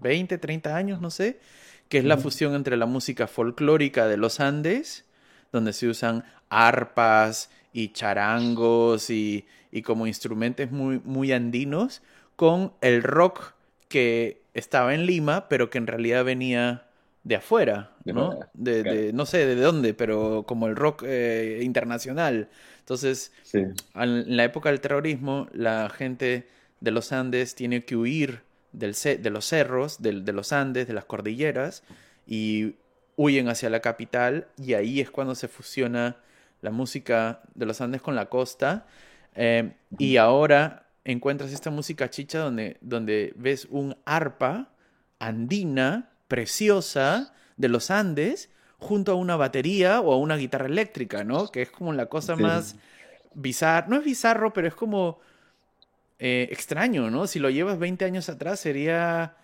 20, 0.00 0.38
30 0.38 0.76
años, 0.76 1.00
no 1.00 1.10
sé, 1.10 1.40
que 1.88 1.98
es 1.98 2.04
la 2.04 2.16
fusión 2.16 2.54
entre 2.54 2.76
la 2.76 2.86
música 2.86 3.26
folclórica 3.26 4.06
de 4.06 4.16
los 4.16 4.38
Andes, 4.38 5.04
donde 5.52 5.72
se 5.72 5.88
usan 5.88 6.24
arpas 6.48 7.50
y 7.72 7.88
charangos 7.88 9.10
y, 9.10 9.44
como 9.84 10.06
instrumentos 10.06 10.70
muy, 10.70 11.00
muy 11.04 11.32
andinos, 11.32 12.02
con 12.36 12.72
el 12.80 13.02
rock 13.02 13.54
que 13.88 14.42
estaba 14.54 14.94
en 14.94 15.04
Lima, 15.04 15.48
pero 15.48 15.68
que 15.68 15.78
en 15.78 15.88
realidad 15.88 16.24
venía 16.24 16.86
de 17.22 17.36
afuera, 17.36 17.92
¿no? 18.04 18.38
De, 18.54 19.12
no 19.12 19.26
sé 19.26 19.46
de 19.46 19.56
dónde, 19.56 19.94
pero 19.94 20.44
como 20.46 20.66
el 20.66 20.76
rock 20.76 21.04
eh, 21.06 21.60
internacional. 21.62 22.48
Entonces, 22.78 23.32
en 23.52 24.36
la 24.36 24.44
época 24.44 24.70
del 24.70 24.80
terrorismo, 24.80 25.48
la 25.52 25.90
gente 25.90 26.48
de 26.80 26.90
los 26.90 27.12
Andes 27.12 27.54
tiene 27.54 27.84
que 27.84 27.96
huir 27.96 28.42
del, 28.72 28.94
de 28.94 29.30
los 29.30 29.44
cerros, 29.44 30.00
de, 30.00 30.12
los 30.32 30.52
Andes, 30.52 30.88
de 30.88 30.94
las 30.94 31.04
cordilleras, 31.04 31.82
y 32.26 32.74
huyen 33.16 33.48
hacia 33.48 33.68
la 33.68 33.80
capital, 33.80 34.46
y 34.56 34.74
ahí 34.74 35.00
es 35.00 35.10
cuando 35.10 35.34
se 35.34 35.48
fusiona 35.48 36.16
la 36.62 36.70
música 36.70 37.42
de 37.54 37.66
los 37.66 37.80
Andes 37.80 38.00
con 38.00 38.16
la 38.16 38.26
costa. 38.26 38.86
Eh, 39.34 39.72
y 39.98 40.16
ahora 40.16 40.86
encuentras 41.04 41.52
esta 41.52 41.70
música 41.70 42.08
chicha 42.08 42.38
donde, 42.38 42.78
donde 42.80 43.32
ves 43.36 43.66
un 43.70 43.96
arpa 44.04 44.70
andina 45.18 46.10
preciosa 46.30 47.34
de 47.56 47.68
los 47.68 47.90
Andes 47.90 48.48
junto 48.78 49.12
a 49.12 49.16
una 49.16 49.36
batería 49.36 50.00
o 50.00 50.14
a 50.14 50.16
una 50.16 50.36
guitarra 50.36 50.66
eléctrica, 50.66 51.24
¿no? 51.24 51.48
Que 51.48 51.62
es 51.62 51.70
como 51.70 51.92
la 51.92 52.06
cosa 52.06 52.36
más 52.36 52.76
bizarra. 53.34 53.88
No 53.88 53.96
es 53.96 54.04
bizarro, 54.04 54.54
pero 54.54 54.68
es 54.68 54.74
como 54.74 55.18
eh, 56.18 56.48
extraño, 56.50 57.10
¿no? 57.10 57.26
Si 57.26 57.38
lo 57.40 57.50
llevas 57.50 57.78
20 57.78 58.06
años 58.06 58.30
atrás 58.30 58.60
sería 58.60 59.36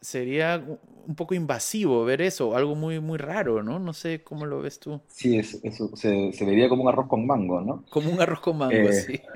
sería 0.00 0.64
un 1.06 1.14
poco 1.14 1.34
invasivo 1.34 2.04
ver 2.04 2.22
eso, 2.22 2.56
algo 2.56 2.74
muy, 2.74 3.00
muy 3.00 3.18
raro, 3.18 3.62
¿no? 3.62 3.78
No 3.78 3.92
sé 3.92 4.22
cómo 4.22 4.46
lo 4.46 4.62
ves 4.62 4.80
tú. 4.80 5.00
Sí, 5.08 5.38
es, 5.38 5.60
eso 5.62 5.94
se, 5.94 6.32
vería 6.40 6.70
como 6.70 6.84
un 6.84 6.88
arroz 6.88 7.06
con 7.06 7.26
mango, 7.26 7.60
¿no? 7.60 7.84
Como 7.90 8.10
un 8.10 8.20
arroz 8.20 8.40
con 8.40 8.58
mango, 8.58 8.74
eh, 8.74 8.92
sí. 8.92 9.20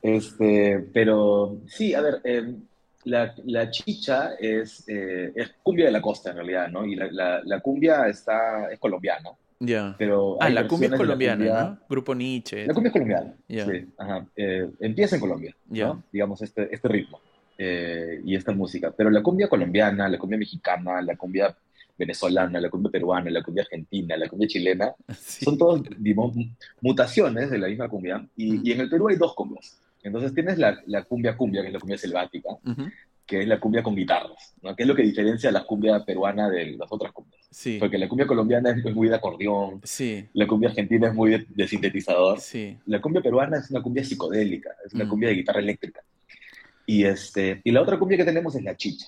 Este, 0.00 0.78
pero 0.92 1.58
sí, 1.66 1.92
a 1.92 2.00
ver, 2.00 2.20
eh, 2.22 2.54
la, 3.08 3.34
la 3.44 3.70
chicha 3.70 4.34
es, 4.38 4.84
eh, 4.88 5.32
es, 5.34 5.50
cumbia 5.62 5.86
de 5.86 5.92
la 5.92 6.02
costa 6.02 6.30
en 6.30 6.36
realidad, 6.36 6.68
¿no? 6.68 6.84
Y 6.84 6.94
la, 6.94 7.40
la, 7.44 7.60
cumbia 7.60 8.06
está, 8.06 8.70
es 8.70 8.78
colombiana. 8.78 9.30
Ya. 9.60 9.94
Pero 9.98 10.36
ah, 10.40 10.48
la 10.48 10.68
cumbia 10.68 10.88
es 10.88 10.94
colombiana, 10.94 11.44
¿no? 11.44 11.78
Grupo 11.88 12.14
Nietzsche. 12.14 12.66
La 12.66 12.74
cumbia 12.74 12.88
es 12.88 12.92
colombiana. 12.92 13.34
Sí, 13.48 13.88
ajá. 13.96 14.26
Eh, 14.36 14.70
empieza 14.80 15.16
en 15.16 15.20
Colombia, 15.20 15.54
¿no? 15.68 16.02
Digamos, 16.12 16.42
este, 16.42 16.72
este 16.72 16.88
ritmo 16.88 17.20
eh, 17.56 18.20
y 18.24 18.36
esta 18.36 18.52
música. 18.52 18.92
Pero 18.96 19.10
la 19.10 19.22
cumbia 19.22 19.48
colombiana, 19.48 20.08
la 20.08 20.18
cumbia 20.18 20.38
mexicana, 20.38 21.02
la 21.02 21.16
cumbia 21.16 21.56
venezolana, 21.96 22.60
la 22.60 22.70
cumbia 22.70 22.92
peruana, 22.92 23.30
la 23.30 23.42
cumbia 23.42 23.64
argentina, 23.64 24.16
la 24.16 24.28
cumbia 24.28 24.46
chilena, 24.46 24.94
son 25.18 25.58
todos, 25.58 25.82
digamos, 25.98 26.36
mutaciones 26.80 27.50
de 27.50 27.58
la 27.58 27.66
misma 27.68 27.88
cumbia. 27.88 28.24
Y, 28.36 28.52
mm. 28.52 28.60
y 28.64 28.72
en 28.72 28.80
el 28.80 28.90
Perú 28.90 29.08
hay 29.08 29.16
dos 29.16 29.34
cumbias. 29.34 29.80
Entonces 30.02 30.34
tienes 30.34 30.58
la, 30.58 30.80
la, 30.86 31.02
cumbia 31.04 31.36
cumbia, 31.36 31.62
que 31.62 31.68
es 31.68 31.72
la 31.72 31.80
cumbia 31.80 31.98
selvática, 31.98 32.50
que 33.28 33.42
es 33.42 33.46
la 33.46 33.60
cumbia 33.60 33.82
con 33.82 33.94
guitarras, 33.94 34.54
¿no? 34.62 34.74
que 34.74 34.84
es 34.84 34.88
lo 34.88 34.94
que 34.94 35.02
diferencia 35.02 35.50
la 35.50 35.64
cumbia 35.64 36.02
peruana 36.04 36.48
de 36.48 36.72
las 36.78 36.90
otras 36.90 37.12
cumbias. 37.12 37.46
Sí. 37.50 37.76
Porque 37.78 37.98
la 37.98 38.08
cumbia 38.08 38.26
colombiana 38.26 38.70
es, 38.70 38.82
muy 38.94 39.08
de 39.08 39.16
acordeón, 39.16 39.80
sí. 39.84 40.26
la 40.32 40.46
cumbia 40.46 40.70
argentina 40.70 41.08
es 41.08 41.14
muy 41.14 41.46
de, 41.46 41.68
sintetizador, 41.68 42.40
sí. 42.40 42.78
la 42.86 43.00
cumbia 43.00 43.20
peruana 43.20 43.58
es 43.58 43.70
una 43.70 43.82
cumbia 43.82 44.02
psicodélica, 44.02 44.70
es 44.86 44.94
una 44.94 45.04
mm. 45.04 45.08
cumbia 45.08 45.28
de 45.28 45.34
guitarra 45.34 45.60
eléctrica. 45.60 46.00
Y, 46.86 47.04
este, 47.04 47.60
y 47.64 47.70
la 47.70 47.82
otra 47.82 47.98
cumbia 47.98 48.16
que 48.16 48.24
tenemos 48.24 48.54
es 48.54 48.62
la 48.62 48.74
chicha. 48.74 49.06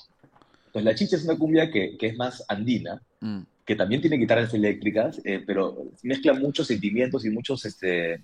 Entonces 0.66 0.84
la 0.84 0.94
chicha 0.94 1.16
es 1.16 1.24
una 1.24 1.38
cumbia 1.38 1.70
que, 1.70 1.96
que 1.96 2.08
es 2.08 2.16
más 2.18 2.44
andina, 2.46 3.00
mm. 3.20 3.40
que 3.64 3.74
también 3.74 4.02
tiene 4.02 4.18
guitarras 4.18 4.52
eléctricas, 4.52 5.18
eh, 5.24 5.42
pero 5.46 5.92
mezcla 6.02 6.34
muchos 6.34 6.66
sentimientos 6.66 7.24
y 7.24 7.30
muchos, 7.30 7.64
este, 7.64 8.22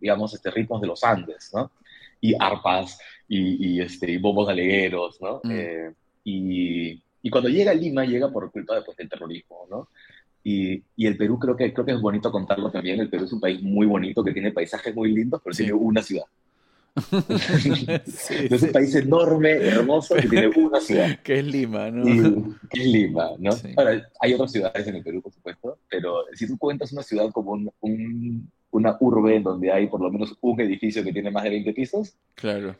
digamos, 0.00 0.32
este, 0.32 0.50
ritmos 0.50 0.80
de 0.80 0.86
los 0.86 1.04
Andes, 1.04 1.50
¿no? 1.52 1.70
Y 2.24 2.34
arpas 2.38 2.98
y, 3.28 3.82
este, 3.82 4.12
y 4.12 4.16
bombos 4.16 4.48
alegueros, 4.48 5.20
¿no? 5.20 5.42
Mm. 5.44 5.50
Eh, 5.50 5.92
y, 6.24 7.02
y, 7.20 7.30
cuando 7.30 7.50
llega 7.50 7.72
a 7.72 7.74
Lima, 7.74 8.06
llega 8.06 8.32
por 8.32 8.50
culpa 8.50 8.82
pues, 8.82 8.96
del 8.96 9.10
terrorismo, 9.10 9.66
¿no? 9.70 9.88
Y, 10.42 10.82
y, 10.96 11.06
el 11.06 11.18
Perú 11.18 11.38
creo 11.38 11.54
que, 11.54 11.70
creo 11.74 11.84
que 11.84 11.92
es 11.92 12.00
bonito 12.00 12.32
contarlo 12.32 12.70
también. 12.70 12.98
El 12.98 13.10
Perú 13.10 13.24
es 13.26 13.32
un 13.34 13.40
país 13.40 13.62
muy 13.62 13.86
bonito, 13.86 14.24
que 14.24 14.32
tiene 14.32 14.52
paisajes 14.52 14.94
muy 14.94 15.12
lindos, 15.12 15.42
pero 15.44 15.54
tiene 15.54 15.74
una 15.74 16.02
ciudad. 16.02 16.24
es 18.30 18.62
un 18.62 18.72
país 18.72 18.94
enorme, 18.94 19.50
hermoso, 19.50 20.14
que 20.14 20.28
tiene 20.28 20.48
una 20.56 20.80
ciudad. 20.80 21.18
Que 21.22 21.40
es 21.40 21.44
Lima, 21.44 21.90
¿no? 21.90 22.56
que 22.70 22.80
es 22.80 22.86
Lima, 22.86 23.32
¿no? 23.38 23.50
Ahora, 23.76 24.08
hay 24.18 24.32
otras 24.32 24.50
ciudades 24.50 24.86
en 24.86 24.96
el 24.96 25.02
Perú, 25.02 25.20
por 25.20 25.32
supuesto, 25.32 25.78
pero 25.90 26.24
si 26.32 26.46
tú 26.46 26.56
cuentas 26.56 26.90
una 26.92 27.02
ciudad 27.02 27.30
como 27.32 27.52
un, 27.52 27.70
un 27.80 28.43
una 28.84 28.96
urbe 29.00 29.36
en 29.36 29.42
donde 29.42 29.72
hay 29.72 29.86
por 29.86 30.00
lo 30.00 30.10
menos 30.10 30.36
un 30.40 30.60
edificio 30.60 31.02
que 31.02 31.12
tiene 31.12 31.30
más 31.30 31.44
de 31.44 31.50
20 31.50 31.72
pisos. 31.72 32.14
Claro. 32.34 32.76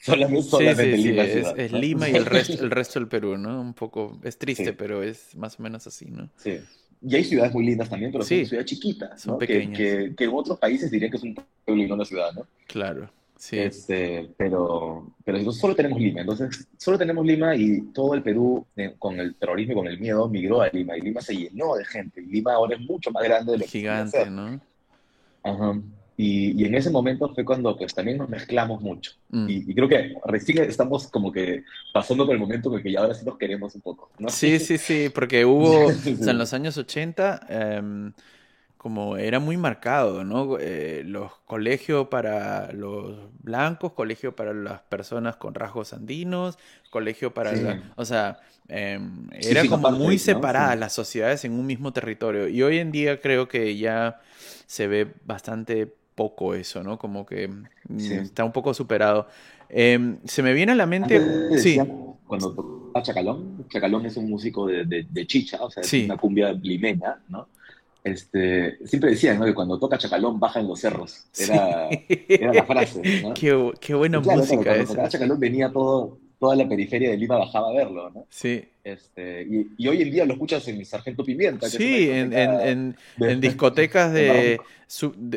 Solamente, 0.00 0.42
solamente 0.42 0.96
Lima. 0.96 1.22
es, 1.22 1.72
Lima 1.72 2.08
y 2.08 2.16
el 2.16 2.26
resto, 2.26 2.64
el 2.64 2.70
resto 2.70 2.98
del 2.98 3.08
Perú, 3.08 3.38
¿no? 3.38 3.60
Un 3.60 3.74
poco, 3.74 4.18
es 4.24 4.36
triste, 4.36 4.72
pero 4.72 5.02
es 5.02 5.36
más 5.36 5.60
o 5.60 5.62
menos 5.62 5.86
así, 5.86 6.06
¿no? 6.06 6.28
Sí. 6.36 6.58
Y 7.04 7.16
hay 7.16 7.24
ciudades 7.24 7.52
muy 7.52 7.64
lindas 7.64 7.88
también, 7.88 8.10
pero 8.10 8.24
son 8.24 8.44
ciudades 8.46 8.66
chiquitas, 8.66 9.20
son 9.20 9.38
pequeñas. 9.38 9.76
Que, 9.76 10.14
que, 10.16 10.24
en 10.24 10.30
otros 10.32 10.58
países 10.58 10.90
dirían 10.90 11.10
que 11.10 11.16
es 11.16 11.22
un 11.22 11.34
pueblo 11.64 11.82
y 11.82 11.86
no 11.86 11.94
una 11.94 12.04
ciudad, 12.04 12.32
¿no? 12.32 12.46
Claro. 12.66 13.10
Sí. 13.36 13.58
Este, 13.58 14.30
pero, 14.36 15.12
pero 15.24 15.50
solo 15.50 15.74
tenemos 15.74 16.00
Lima, 16.00 16.20
entonces 16.20 16.64
solo 16.76 16.96
tenemos 16.96 17.26
Lima 17.26 17.56
y 17.56 17.80
todo 17.92 18.14
el 18.14 18.22
Perú 18.22 18.64
eh, 18.76 18.94
con 19.00 19.18
el 19.18 19.34
terrorismo 19.34 19.72
y 19.72 19.76
con 19.76 19.86
el 19.88 19.98
miedo 19.98 20.28
migró 20.28 20.62
a 20.62 20.68
Lima 20.68 20.96
y 20.96 21.00
Lima 21.00 21.20
se 21.20 21.34
llenó 21.34 21.74
de 21.74 21.84
gente 21.84 22.20
y 22.20 22.26
Lima 22.26 22.52
ahora 22.52 22.76
es 22.76 22.80
mucho 22.82 23.10
más 23.10 23.24
grande 23.24 23.50
de 23.50 23.58
lo 23.58 23.66
Gigante, 23.66 24.30
¿no? 24.30 24.60
Ajá. 25.42 25.80
Y, 26.16 26.64
en 26.64 26.74
ese 26.74 26.90
momento 26.90 27.32
fue 27.34 27.44
cuando 27.44 27.76
pues 27.76 27.94
también 27.94 28.18
nos 28.18 28.28
mezclamos 28.28 28.80
mucho. 28.80 29.12
Mm. 29.30 29.46
Y, 29.48 29.74
creo 29.74 29.88
que 29.88 30.14
recién 30.26 30.58
estamos 30.64 31.08
como 31.08 31.32
que 31.32 31.64
pasando 31.92 32.26
por 32.26 32.34
el 32.34 32.40
momento 32.40 32.74
en 32.76 32.82
que 32.82 32.92
ya 32.92 33.00
ahora 33.00 33.14
sí 33.14 33.24
nos 33.24 33.38
queremos 33.38 33.74
un 33.74 33.80
poco. 33.80 34.10
¿no? 34.18 34.28
Sí, 34.28 34.58
sí, 34.58 34.78
sí, 34.78 35.08
porque 35.12 35.44
hubo, 35.44 35.86
o 35.86 35.92
sea, 35.92 36.32
en 36.32 36.38
los 36.38 36.52
años 36.52 36.76
80, 36.76 37.46
em, 37.48 38.12
como 38.82 39.16
era 39.16 39.38
muy 39.38 39.56
marcado, 39.56 40.24
¿no? 40.24 40.58
Eh, 40.58 41.04
los 41.06 41.30
colegios 41.46 42.08
para 42.08 42.72
los 42.72 43.16
blancos, 43.40 43.92
colegio 43.92 44.34
para 44.34 44.52
las 44.52 44.80
personas 44.80 45.36
con 45.36 45.54
rasgos 45.54 45.92
andinos, 45.92 46.58
colegio 46.90 47.32
para... 47.32 47.52
o 47.94 48.04
sea, 48.04 48.40
em, 48.66 49.28
era 49.30 49.64
como 49.68 49.92
muy 49.92 50.18
separada 50.18 50.74
las 50.74 50.92
sociedades 50.92 51.44
en 51.44 51.52
un 51.52 51.64
mismo 51.64 51.92
territorio. 51.92 52.48
Y 52.48 52.60
hoy 52.64 52.78
en 52.78 52.90
día 52.90 53.20
creo 53.20 53.46
que 53.46 53.76
ya 53.76 54.20
se 54.66 54.88
ve 54.88 55.06
bastante 55.24 55.86
poco 56.16 56.56
eso, 56.56 56.82
¿no? 56.82 56.98
Como 56.98 57.24
que 57.24 57.46
mm, 57.46 58.00
está 58.10 58.42
un 58.42 58.52
poco 58.52 58.74
superado. 58.74 59.28
Em, 59.68 60.18
se 60.24 60.42
me 60.42 60.52
viene 60.54 60.72
a 60.72 60.74
la 60.74 60.86
mente... 60.86 61.56
sí. 61.56 61.78
Cuando 62.26 62.52
toca 62.52 63.02
Chacalón, 63.02 63.64
Chacalón 63.68 64.06
es 64.06 64.16
un 64.16 64.28
músico 64.28 64.66
de, 64.66 65.06
de, 65.08 65.26
chicha, 65.28 65.62
o 65.62 65.70
sea, 65.70 65.82
es 65.82 65.92
una 66.04 66.16
cumbia 66.16 66.52
limeña, 66.52 67.20
¿no? 67.28 67.46
Este, 68.04 68.78
siempre 68.84 69.10
decían 69.10 69.38
¿no? 69.38 69.44
que 69.44 69.54
cuando 69.54 69.78
toca 69.78 69.96
Chacalón 69.96 70.40
baja 70.40 70.60
en 70.60 70.68
los 70.68 70.80
cerros. 70.80 71.24
Era, 71.38 71.88
era 72.28 72.52
la 72.52 72.64
frase. 72.64 73.22
¿no? 73.22 73.34
Qué, 73.34 73.72
qué 73.80 73.94
buena 73.94 74.18
música 74.18 74.62
cuando 74.62 74.86
Tocaba 74.86 75.08
Chacalón 75.08 75.38
venía 75.38 75.70
todo, 75.70 76.18
toda 76.40 76.56
la 76.56 76.68
periferia 76.68 77.10
de 77.10 77.16
Lima 77.16 77.38
bajaba 77.38 77.68
a 77.68 77.72
verlo, 77.72 78.10
¿no? 78.10 78.26
Sí. 78.28 78.64
Este, 78.82 79.46
y, 79.78 79.86
hoy 79.86 80.02
en 80.02 80.10
día 80.10 80.24
lo 80.24 80.32
escuchas 80.32 80.66
en 80.66 80.84
Sargento 80.84 81.22
Pimienta. 81.22 81.68
sí, 81.68 82.10
en, 82.10 82.32
en, 82.32 82.96
en, 83.20 83.40
discotecas 83.40 84.12
de, 84.12 84.58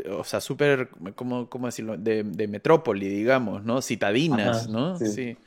o 0.10 0.24
sea, 0.24 0.42
súper, 0.42 0.90
¿cómo, 1.14 1.48
¿cómo, 1.48 1.68
decirlo? 1.68 1.96
De, 1.96 2.24
de, 2.24 2.48
metrópoli, 2.48 3.08
digamos, 3.08 3.64
¿no? 3.64 3.84
Citadinas, 3.84 4.68
¿no? 4.68 4.98
Sí. 4.98 5.38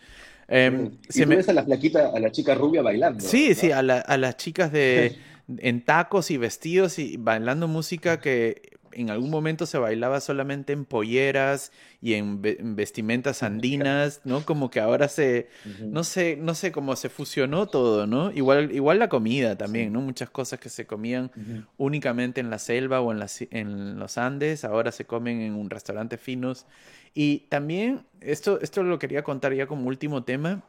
Eh, 0.47 0.91
y 1.13 1.27
me... 1.27 1.37
ves 1.37 1.49
a 1.49 1.53
la 1.53 1.65
flaquita, 1.65 2.13
a 2.15 2.21
la 2.21 2.31
chica 2.31 2.55
rubia 2.55 2.81
bailando. 2.81 3.21
Sí, 3.21 3.57
sí, 3.57 3.73
a, 3.73 3.83
la, 3.83 3.99
a 3.99 4.17
las 4.17 4.37
chicas 4.37 4.71
de 4.71 5.17
en 5.57 5.85
tacos 5.85 6.31
y 6.31 6.37
vestidos 6.37 6.99
y 6.99 7.17
bailando 7.17 7.69
música 7.69 8.21
que 8.21 8.79
en 8.93 9.11
algún 9.11 9.31
momento 9.31 9.67
se 9.67 9.79
bailaba 9.79 10.21
solamente 10.21 10.73
en 10.73 10.85
polleras 10.85 11.73
y 12.01 12.15
en, 12.15 12.43
vestimentas 12.75 13.43
andinas, 13.43 14.21
¿no? 14.25 14.45
Como 14.45 14.71
que 14.71 14.81
ahora 14.81 15.09
se, 15.09 15.49
no 15.81 16.05
sé, 16.05 16.37
no 16.37 16.55
sé 16.55 16.73
cómo 16.73 16.97
se 16.97 17.09
fusionó 17.09 17.67
todo, 17.67 18.07
¿no? 18.07 18.33
Igual, 18.33 18.73
igual 18.73 18.99
la 18.99 19.09
comida 19.09 19.57
también, 19.57 19.93
¿no? 19.93 20.01
Muchas 20.01 20.31
cosas 20.31 20.59
que 20.59 20.69
se 20.69 20.87
comían 20.87 21.31
únicamente 21.77 22.41
en 22.41 22.51
la 22.51 22.59
selva 22.59 23.01
o 23.01 23.13
en, 23.13 23.25
en 23.51 23.99
los 23.99 24.19
Andes, 24.19 24.65
ahora 24.65 24.93
se 24.93 25.05
comen 25.05 25.41
en 25.41 25.55
un 25.55 25.71
restaurante 25.71 26.19
finos. 26.19 26.67
Y 27.15 27.47
también, 27.51 28.05
esto, 28.21 28.61
esto 28.61 28.83
lo 28.83 28.99
quería 28.99 29.23
contar 29.23 29.55
ya 29.55 29.67
como 29.67 29.89
último 29.89 30.25
tema, 30.25 30.63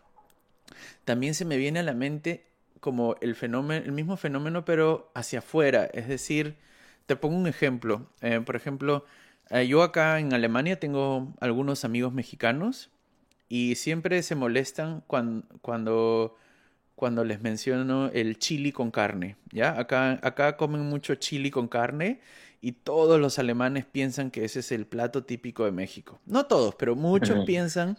también 1.06 1.34
se 1.34 1.46
me 1.46 1.58
viene 1.58 1.80
a 1.80 1.84
la 1.84 1.94
mente 1.94 2.49
como 2.80 3.16
el 3.22 3.36
fenómeno, 3.36 3.86
el 3.86 3.92
mismo 3.92 4.18
fenómeno, 4.18 4.66
pero 4.66 5.12
hacia 5.14 5.40
afuera, 5.40 5.86
es 5.94 6.08
decir, 6.08 6.58
te 7.06 7.16
pongo 7.16 7.36
un 7.36 7.48
ejemplo. 7.48 8.08
Eh, 8.22 8.42
por 8.46 8.56
ejemplo, 8.56 9.06
eh, 9.50 9.68
yo 9.68 9.84
acá 9.84 10.20
en 10.20 10.34
Alemania 10.34 10.80
tengo 10.80 11.34
algunos 11.40 11.84
amigos 11.86 12.14
mexicanos 12.14 12.90
y 13.48 13.76
siempre 13.76 14.22
se 14.24 14.36
molestan 14.36 15.04
cuando, 15.08 15.48
cuando, 15.62 16.36
cuando 16.96 17.24
les 17.24 17.42
menciono 17.42 18.10
el 18.14 18.38
chili 18.38 18.72
con 18.72 18.92
carne. 18.92 19.38
¿ya? 19.52 19.80
Acá, 19.80 20.20
acá 20.22 20.56
comen 20.56 20.82
mucho 20.82 21.16
chili 21.16 21.50
con 21.50 21.68
carne 21.68 22.22
y 22.62 22.74
todos 22.74 23.20
los 23.20 23.40
alemanes 23.40 23.86
piensan 23.86 24.32
que 24.32 24.46
ese 24.46 24.60
es 24.60 24.72
el 24.72 24.86
plato 24.86 25.24
típico 25.24 25.66
de 25.66 25.72
México. 25.72 26.20
No 26.26 26.46
todos, 26.46 26.76
pero 26.76 26.96
muchos 26.96 27.46
piensan 27.46 27.98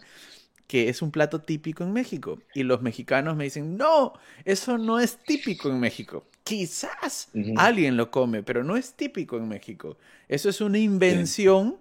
que 0.71 0.87
es 0.87 1.01
un 1.01 1.11
plato 1.11 1.41
típico 1.41 1.83
en 1.83 1.91
México. 1.91 2.39
Y 2.55 2.63
los 2.63 2.81
mexicanos 2.81 3.35
me 3.35 3.43
dicen, 3.43 3.75
no, 3.75 4.13
eso 4.45 4.77
no 4.77 5.01
es 5.01 5.17
típico 5.17 5.69
en 5.69 5.81
México. 5.81 6.23
Quizás 6.45 7.27
alguien 7.57 7.97
lo 7.97 8.09
come, 8.09 8.41
pero 8.41 8.63
no 8.63 8.77
es 8.77 8.93
típico 8.93 9.35
en 9.35 9.49
México. 9.49 9.97
Eso 10.29 10.47
es 10.47 10.61
una 10.61 10.79
invención, 10.79 11.75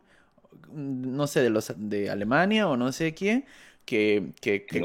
no 0.72 1.28
sé, 1.28 1.40
de 1.40 1.50
los 1.50 1.72
de 1.76 2.10
Alemania 2.10 2.66
o 2.66 2.76
no 2.76 2.90
sé 2.90 3.14
quién, 3.14 3.44
que, 3.84 4.32
que, 4.40 4.66
que 4.66 4.80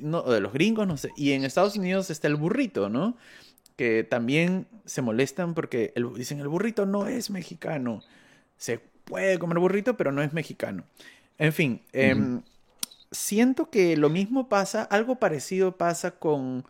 no, 0.00 0.22
de 0.22 0.40
los 0.40 0.52
gringos, 0.52 0.88
no 0.88 0.96
sé. 0.96 1.10
Y 1.16 1.30
en 1.30 1.44
Estados 1.44 1.76
Unidos 1.76 2.10
está 2.10 2.26
el 2.26 2.34
burrito, 2.34 2.88
¿no? 2.88 3.16
Que 3.76 4.02
también 4.02 4.66
se 4.84 5.00
molestan 5.00 5.54
porque 5.54 5.94
dicen 6.16 6.40
el 6.40 6.48
burrito 6.48 6.86
no 6.86 7.06
es 7.06 7.30
mexicano. 7.30 8.02
Se 8.56 8.80
puede 9.04 9.38
comer 9.38 9.60
burrito, 9.60 9.96
pero 9.96 10.10
no 10.10 10.22
es 10.22 10.32
mexicano. 10.32 10.82
En 11.38 11.52
fin, 11.52 11.80
siento 13.12 13.70
que 13.70 13.96
lo 13.96 14.10
mismo 14.10 14.48
pasa, 14.48 14.82
algo 14.82 15.16
parecido 15.16 15.76
pasa 15.76 16.12
con, 16.12 16.64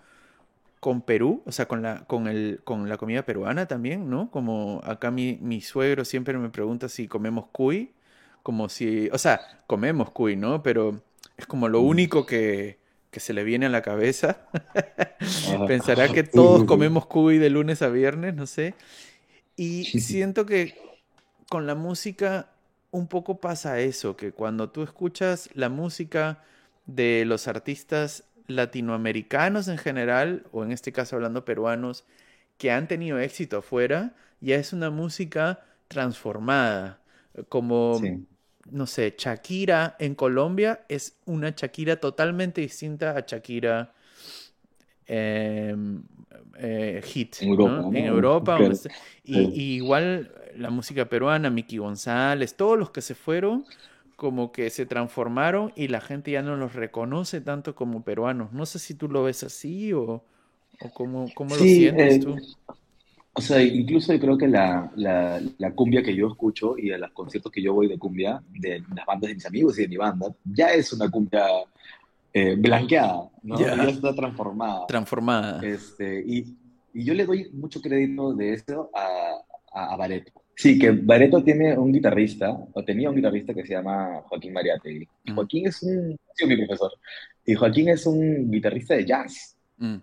con 0.80 1.00
Perú, 1.00 1.42
o 1.46 1.52
sea, 1.52 1.66
con 1.66 1.80
la, 1.82 2.04
con, 2.04 2.26
el, 2.26 2.60
con 2.64 2.88
la 2.88 2.98
comida 2.98 3.22
peruana 3.22 3.66
también, 3.66 4.10
¿no? 4.10 4.30
Como 4.30 4.80
acá 4.84 5.10
mi, 5.10 5.38
mi 5.40 5.60
suegro 5.60 6.04
siempre 6.04 6.36
me 6.36 6.50
pregunta 6.50 6.88
si 6.88 7.08
comemos 7.08 7.46
cuy, 7.52 7.92
como 8.42 8.68
si, 8.68 9.08
o 9.12 9.18
sea, 9.18 9.62
comemos 9.66 10.10
cuy, 10.10 10.36
¿no? 10.36 10.62
Pero 10.62 11.00
es 11.36 11.46
como 11.46 11.68
lo 11.68 11.80
mm. 11.80 11.86
único 11.86 12.26
que, 12.26 12.78
que 13.10 13.20
se 13.20 13.32
le 13.32 13.44
viene 13.44 13.66
a 13.66 13.68
la 13.70 13.82
cabeza. 13.82 14.48
Pensará 15.68 16.08
que 16.08 16.22
todos 16.24 16.64
comemos 16.64 17.06
cuy 17.06 17.38
de 17.38 17.50
lunes 17.50 17.82
a 17.82 17.88
viernes, 17.88 18.34
no 18.34 18.46
sé. 18.46 18.74
Y 19.54 19.84
siento 20.00 20.46
que 20.46 20.74
con 21.48 21.66
la 21.66 21.74
música 21.74 22.51
un 22.92 23.08
poco 23.08 23.40
pasa 23.40 23.80
eso, 23.80 24.16
que 24.16 24.32
cuando 24.32 24.70
tú 24.70 24.82
escuchas 24.82 25.48
la 25.54 25.68
música 25.68 26.44
de 26.86 27.24
los 27.26 27.48
artistas 27.48 28.24
latinoamericanos 28.46 29.66
en 29.68 29.78
general, 29.78 30.44
o 30.52 30.62
en 30.62 30.72
este 30.72 30.92
caso 30.92 31.16
hablando 31.16 31.44
peruanos, 31.44 32.04
que 32.58 32.70
han 32.70 32.86
tenido 32.86 33.18
éxito 33.18 33.58
afuera, 33.58 34.14
ya 34.40 34.56
es 34.56 34.72
una 34.74 34.90
música 34.90 35.64
transformada, 35.88 37.00
como, 37.48 37.98
no 38.70 38.86
sé, 38.86 39.14
Shakira 39.16 39.96
en 39.98 40.14
Colombia 40.14 40.84
es 40.88 41.16
una 41.24 41.50
Shakira 41.50 41.96
totalmente 41.96 42.60
distinta 42.60 43.16
a 43.16 43.20
Shakira 43.26 43.94
em, 45.06 46.02
eh, 46.58 47.00
hit 47.04 47.36
en 47.40 48.04
Europa, 48.04 48.58
y, 49.24 49.76
igual 49.76 50.30
la 50.56 50.70
música 50.70 51.06
peruana, 51.06 51.50
Miki 51.50 51.78
González, 51.78 52.56
todos 52.56 52.78
los 52.78 52.90
que 52.90 53.00
se 53.00 53.14
fueron, 53.14 53.64
como 54.16 54.52
que 54.52 54.70
se 54.70 54.86
transformaron 54.86 55.72
y 55.74 55.88
la 55.88 56.00
gente 56.00 56.30
ya 56.30 56.42
no 56.42 56.56
los 56.56 56.74
reconoce 56.74 57.40
tanto 57.40 57.74
como 57.74 58.02
peruanos. 58.02 58.52
No 58.52 58.66
sé 58.66 58.78
si 58.78 58.94
tú 58.94 59.08
lo 59.08 59.24
ves 59.24 59.42
así 59.42 59.92
o, 59.92 60.22
o 60.80 60.90
cómo, 60.94 61.26
cómo 61.34 61.56
lo 61.56 61.62
sientes 61.62 62.16
eh, 62.16 62.20
tú. 62.20 62.36
O 63.34 63.40
sea, 63.40 63.62
incluso 63.62 64.16
creo 64.20 64.36
que 64.36 64.46
la, 64.46 64.92
la, 64.94 65.40
la, 65.56 65.72
cumbia 65.72 66.02
que 66.02 66.14
yo 66.14 66.28
escucho 66.28 66.76
y 66.76 66.92
a 66.92 66.98
los 66.98 67.12
conciertos 67.12 67.50
que 67.50 67.62
yo 67.62 67.72
voy 67.72 67.88
de 67.88 67.98
cumbia, 67.98 68.42
de 68.50 68.84
las 68.94 69.06
bandas 69.06 69.28
de 69.28 69.34
mis 69.34 69.46
amigos 69.46 69.78
y 69.78 69.82
de 69.82 69.88
mi 69.88 69.96
banda, 69.96 70.34
ya 70.44 70.74
es 70.74 70.92
una 70.92 71.10
cumbia 71.10 71.46
eh, 72.34 72.56
blanqueada, 72.56 73.30
¿no? 73.42 73.58
Ya 73.58 73.72
está 73.84 74.14
transformada. 74.14 74.86
Transformada. 74.86 75.66
Este, 75.66 76.22
y, 76.26 76.56
y, 76.92 77.04
yo 77.04 77.14
le 77.14 77.24
doy 77.24 77.50
mucho 77.54 77.80
crédito 77.80 78.34
de 78.34 78.52
eso 78.52 78.90
a, 78.94 79.80
a, 79.80 79.94
a 79.94 79.96
Bareto. 79.96 80.41
Sí, 80.62 80.78
que 80.78 80.92
Bareto 80.92 81.42
tiene 81.42 81.76
un 81.76 81.92
guitarrista, 81.92 82.56
o 82.72 82.84
tenía 82.84 83.10
un 83.10 83.16
guitarrista 83.16 83.52
que 83.52 83.66
se 83.66 83.72
llama 83.72 84.22
Joaquín 84.28 84.52
Mariategui. 84.52 85.08
Mm. 85.24 85.34
Joaquín 85.34 85.66
es 85.66 85.82
un, 85.82 86.16
sí, 86.36 86.46
mi 86.46 86.56
profesor, 86.56 86.92
y 87.44 87.54
Joaquín 87.54 87.88
es 87.88 88.06
un 88.06 88.48
guitarrista 88.48 88.94
de 88.94 89.04
jazz. 89.04 89.56
Mm. 89.78 89.96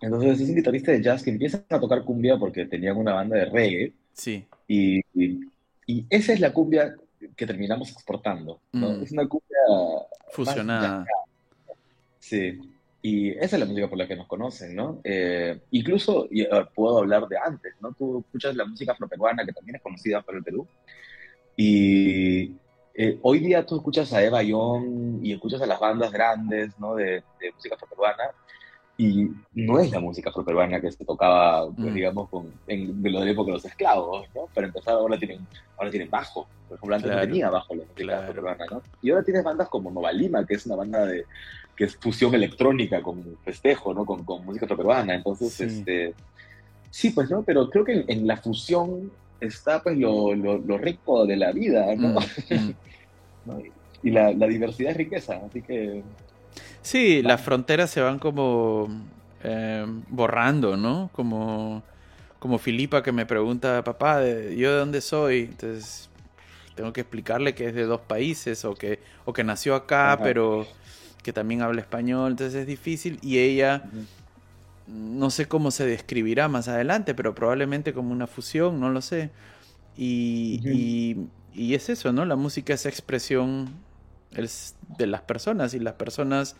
Entonces 0.00 0.40
es 0.40 0.48
un 0.48 0.54
guitarrista 0.54 0.92
de 0.92 1.02
jazz 1.02 1.24
que 1.24 1.30
empieza 1.30 1.64
a 1.70 1.80
tocar 1.80 2.04
cumbia 2.04 2.38
porque 2.38 2.66
tenían 2.66 2.98
una 2.98 3.14
banda 3.14 3.36
de 3.36 3.46
reggae. 3.46 3.92
Sí. 4.12 4.46
Y, 4.68 5.00
y, 5.12 6.06
esa 6.08 6.34
es 6.34 6.38
la 6.38 6.52
cumbia 6.52 6.94
que 7.34 7.44
terminamos 7.44 7.90
exportando. 7.90 8.60
¿no? 8.72 8.90
Mm. 8.90 9.02
Es 9.02 9.10
una 9.10 9.26
cumbia 9.26 9.58
fusionada. 10.30 11.04
Sí. 12.20 12.60
Y 13.00 13.30
esa 13.30 13.56
es 13.56 13.60
la 13.60 13.66
música 13.66 13.88
por 13.88 13.98
la 13.98 14.08
que 14.08 14.16
nos 14.16 14.26
conocen, 14.26 14.74
¿no? 14.74 15.00
Eh, 15.04 15.60
incluso 15.70 16.26
eh, 16.30 16.48
puedo 16.74 16.98
hablar 16.98 17.28
de 17.28 17.36
antes, 17.38 17.74
¿no? 17.80 17.92
Tú 17.92 18.24
escuchas 18.26 18.56
la 18.56 18.64
música 18.64 18.92
afroperuana, 18.92 19.44
que 19.46 19.52
también 19.52 19.76
es 19.76 19.82
conocida 19.82 20.20
por 20.22 20.34
el 20.34 20.42
Perú, 20.42 20.66
y 21.56 22.56
eh, 22.94 23.18
hoy 23.22 23.38
día 23.38 23.64
tú 23.64 23.76
escuchas 23.76 24.12
a 24.12 24.22
Eva 24.22 24.42
Young 24.42 25.24
y 25.24 25.32
escuchas 25.32 25.62
a 25.62 25.66
las 25.66 25.78
bandas 25.78 26.10
grandes, 26.10 26.76
¿no? 26.80 26.96
De, 26.96 27.22
de 27.40 27.52
música 27.54 27.76
afroperuana, 27.76 28.32
y 29.00 29.30
no 29.54 29.78
es 29.78 29.92
la 29.92 30.00
música 30.00 30.30
afroperuana 30.30 30.80
que 30.80 30.90
se 30.90 31.04
tocaba, 31.04 31.70
pues, 31.70 31.92
mm. 31.92 31.94
digamos, 31.94 32.28
con, 32.28 32.52
en, 32.66 33.00
de 33.00 33.10
lo 33.10 33.20
de 33.20 33.26
la 33.26 33.30
época 33.30 33.46
de 33.46 33.52
los 33.52 33.64
esclavos, 33.64 34.26
¿no? 34.34 34.46
Para 34.52 34.66
empezar, 34.66 34.94
ahora 34.94 35.16
tienen, 35.16 35.46
ahora 35.76 35.88
tienen 35.88 36.10
bajo. 36.10 36.48
Por 36.68 36.76
ejemplo, 36.76 36.96
antes 36.96 37.10
no 37.12 37.20
tenía 37.20 37.48
bajo 37.48 37.76
la 37.76 37.84
música 37.84 38.18
afroperuana, 38.18 38.66
¿no? 38.68 38.82
Y 39.00 39.10
ahora 39.10 39.22
tienes 39.22 39.44
bandas 39.44 39.68
como 39.68 39.92
Nova 39.92 40.10
Lima, 40.10 40.44
que 40.44 40.54
es 40.54 40.66
una 40.66 40.74
banda 40.74 41.06
de, 41.06 41.24
que 41.76 41.84
es 41.84 41.94
fusión 41.96 42.34
electrónica 42.34 43.00
con 43.00 43.38
festejo, 43.44 43.94
¿no? 43.94 44.04
Con, 44.04 44.24
con 44.24 44.44
música 44.44 44.66
afroperuana. 44.66 45.14
Entonces, 45.14 45.52
sí. 45.52 45.64
este... 45.64 46.14
Sí, 46.90 47.10
pues, 47.10 47.30
¿no? 47.30 47.44
Pero 47.44 47.70
creo 47.70 47.84
que 47.84 48.04
en, 48.08 48.26
la 48.26 48.36
fusión 48.36 49.12
está 49.40 49.80
pues 49.80 49.96
lo, 49.96 50.34
lo, 50.34 50.78
rico 50.78 51.24
de 51.24 51.36
la 51.36 51.52
vida, 51.52 51.94
¿no? 51.94 52.18
Mm, 52.18 52.64
mm. 53.46 53.62
Y 54.02 54.10
la, 54.10 54.32
la, 54.32 54.46
diversidad 54.46 54.92
es 54.92 54.96
riqueza, 54.96 55.40
así 55.44 55.60
que... 55.60 56.02
Sí, 56.82 57.22
las 57.22 57.40
fronteras 57.40 57.90
se 57.90 58.00
van 58.00 58.18
como 58.18 58.88
eh, 59.42 59.84
borrando, 60.08 60.76
¿no? 60.76 61.10
Como, 61.12 61.82
como 62.38 62.58
Filipa 62.58 63.02
que 63.02 63.12
me 63.12 63.26
pregunta, 63.26 63.82
papá, 63.84 64.20
¿yo 64.20 64.72
de 64.72 64.78
dónde 64.78 65.00
soy? 65.00 65.40
Entonces 65.40 66.08
tengo 66.74 66.92
que 66.92 67.00
explicarle 67.00 67.54
que 67.54 67.66
es 67.66 67.74
de 67.74 67.84
dos 67.84 68.00
países 68.00 68.64
o 68.64 68.74
que, 68.74 69.00
o 69.24 69.32
que 69.32 69.44
nació 69.44 69.74
acá, 69.74 70.18
pero 70.22 70.66
que 71.22 71.32
también 71.32 71.62
habla 71.62 71.80
español, 71.80 72.30
entonces 72.30 72.60
es 72.60 72.66
difícil 72.66 73.18
y 73.20 73.38
ella 73.38 73.82
no 74.88 75.30
sé 75.30 75.46
cómo 75.46 75.70
se 75.70 75.84
describirá 75.84 76.48
más 76.48 76.68
adelante, 76.68 77.14
pero 77.14 77.34
probablemente 77.34 77.92
como 77.92 78.12
una 78.12 78.26
fusión, 78.26 78.80
no 78.80 78.90
lo 78.90 79.02
sé. 79.02 79.30
Y, 79.96 81.28
y, 81.52 81.74
es 81.74 81.88
eso, 81.88 82.12
¿no? 82.12 82.24
La 82.24 82.36
música 82.36 82.72
es 82.72 82.86
expresión 82.86 83.68
de 84.30 85.06
las 85.06 85.22
personas 85.22 85.74
y 85.74 85.78
las 85.78 85.94
personas 85.94 86.56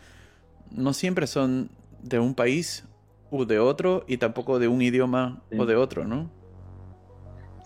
no 0.71 0.93
siempre 0.93 1.27
son 1.27 1.69
de 2.01 2.19
un 2.19 2.35
país 2.35 2.85
u 3.31 3.45
de 3.45 3.59
otro 3.59 4.03
y 4.07 4.17
tampoco 4.17 4.59
de 4.59 4.67
un 4.67 4.81
idioma 4.81 5.41
o 5.57 5.65
de 5.65 5.75
otro, 5.75 6.05
¿no? 6.05 6.29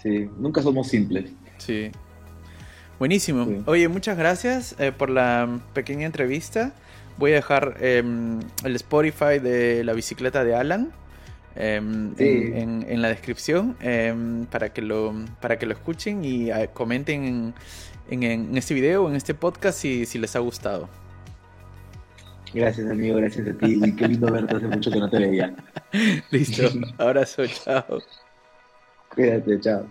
Sí, 0.02 0.30
nunca 0.38 0.62
somos 0.62 0.88
simples. 0.88 1.32
Sí. 1.58 1.92
Buenísimo. 3.00 3.64
Oye, 3.66 3.88
muchas 3.88 4.18
gracias 4.18 4.76
eh, 4.80 4.92
por 4.92 5.10
la 5.10 5.60
pequeña 5.74 6.06
entrevista. 6.06 6.74
Voy 7.18 7.32
a 7.32 7.36
dejar 7.36 7.78
em, 7.80 8.40
el 8.64 8.76
Spotify 8.76 9.40
de 9.42 9.84
la 9.84 9.94
bicicleta 9.94 10.44
de 10.44 10.56
Alan 10.56 10.92
em, 11.56 12.14
en, 12.18 13.02
la 13.02 13.10
descripción 13.10 13.78
em, 13.82 14.46
para, 14.46 14.74
que 14.74 14.82
lo, 14.82 15.14
para 15.42 15.60
que 15.60 15.66
lo 15.66 15.74
escuchen 15.74 16.26
y 16.26 16.52
ah, 16.52 16.68
comenten 16.68 17.54
en, 18.10 18.58
este 18.58 18.74
video 18.74 19.06
o 19.06 19.10
en 19.10 19.16
este 19.16 19.34
podcast 19.34 19.80
si, 19.80 20.06
si 20.06 20.20
les 20.20 20.36
ha 20.36 20.40
gustado. 20.40 20.90
Gracias, 22.54 22.90
amigo, 22.90 23.18
gracias 23.18 23.48
a 23.48 23.54
ti. 23.54 23.80
Y 23.84 23.96
qué 23.96 24.08
lindo 24.08 24.32
verte, 24.32 24.56
hace 24.56 24.68
mucho 24.68 24.92
que 24.92 25.00
no 25.00 25.10
te 25.10 25.20
veía. 25.20 25.56
Listo, 26.32 26.70
abrazo, 26.98 27.48
chao. 27.48 28.00
Cuídate, 29.10 29.60
chao. 29.60 29.88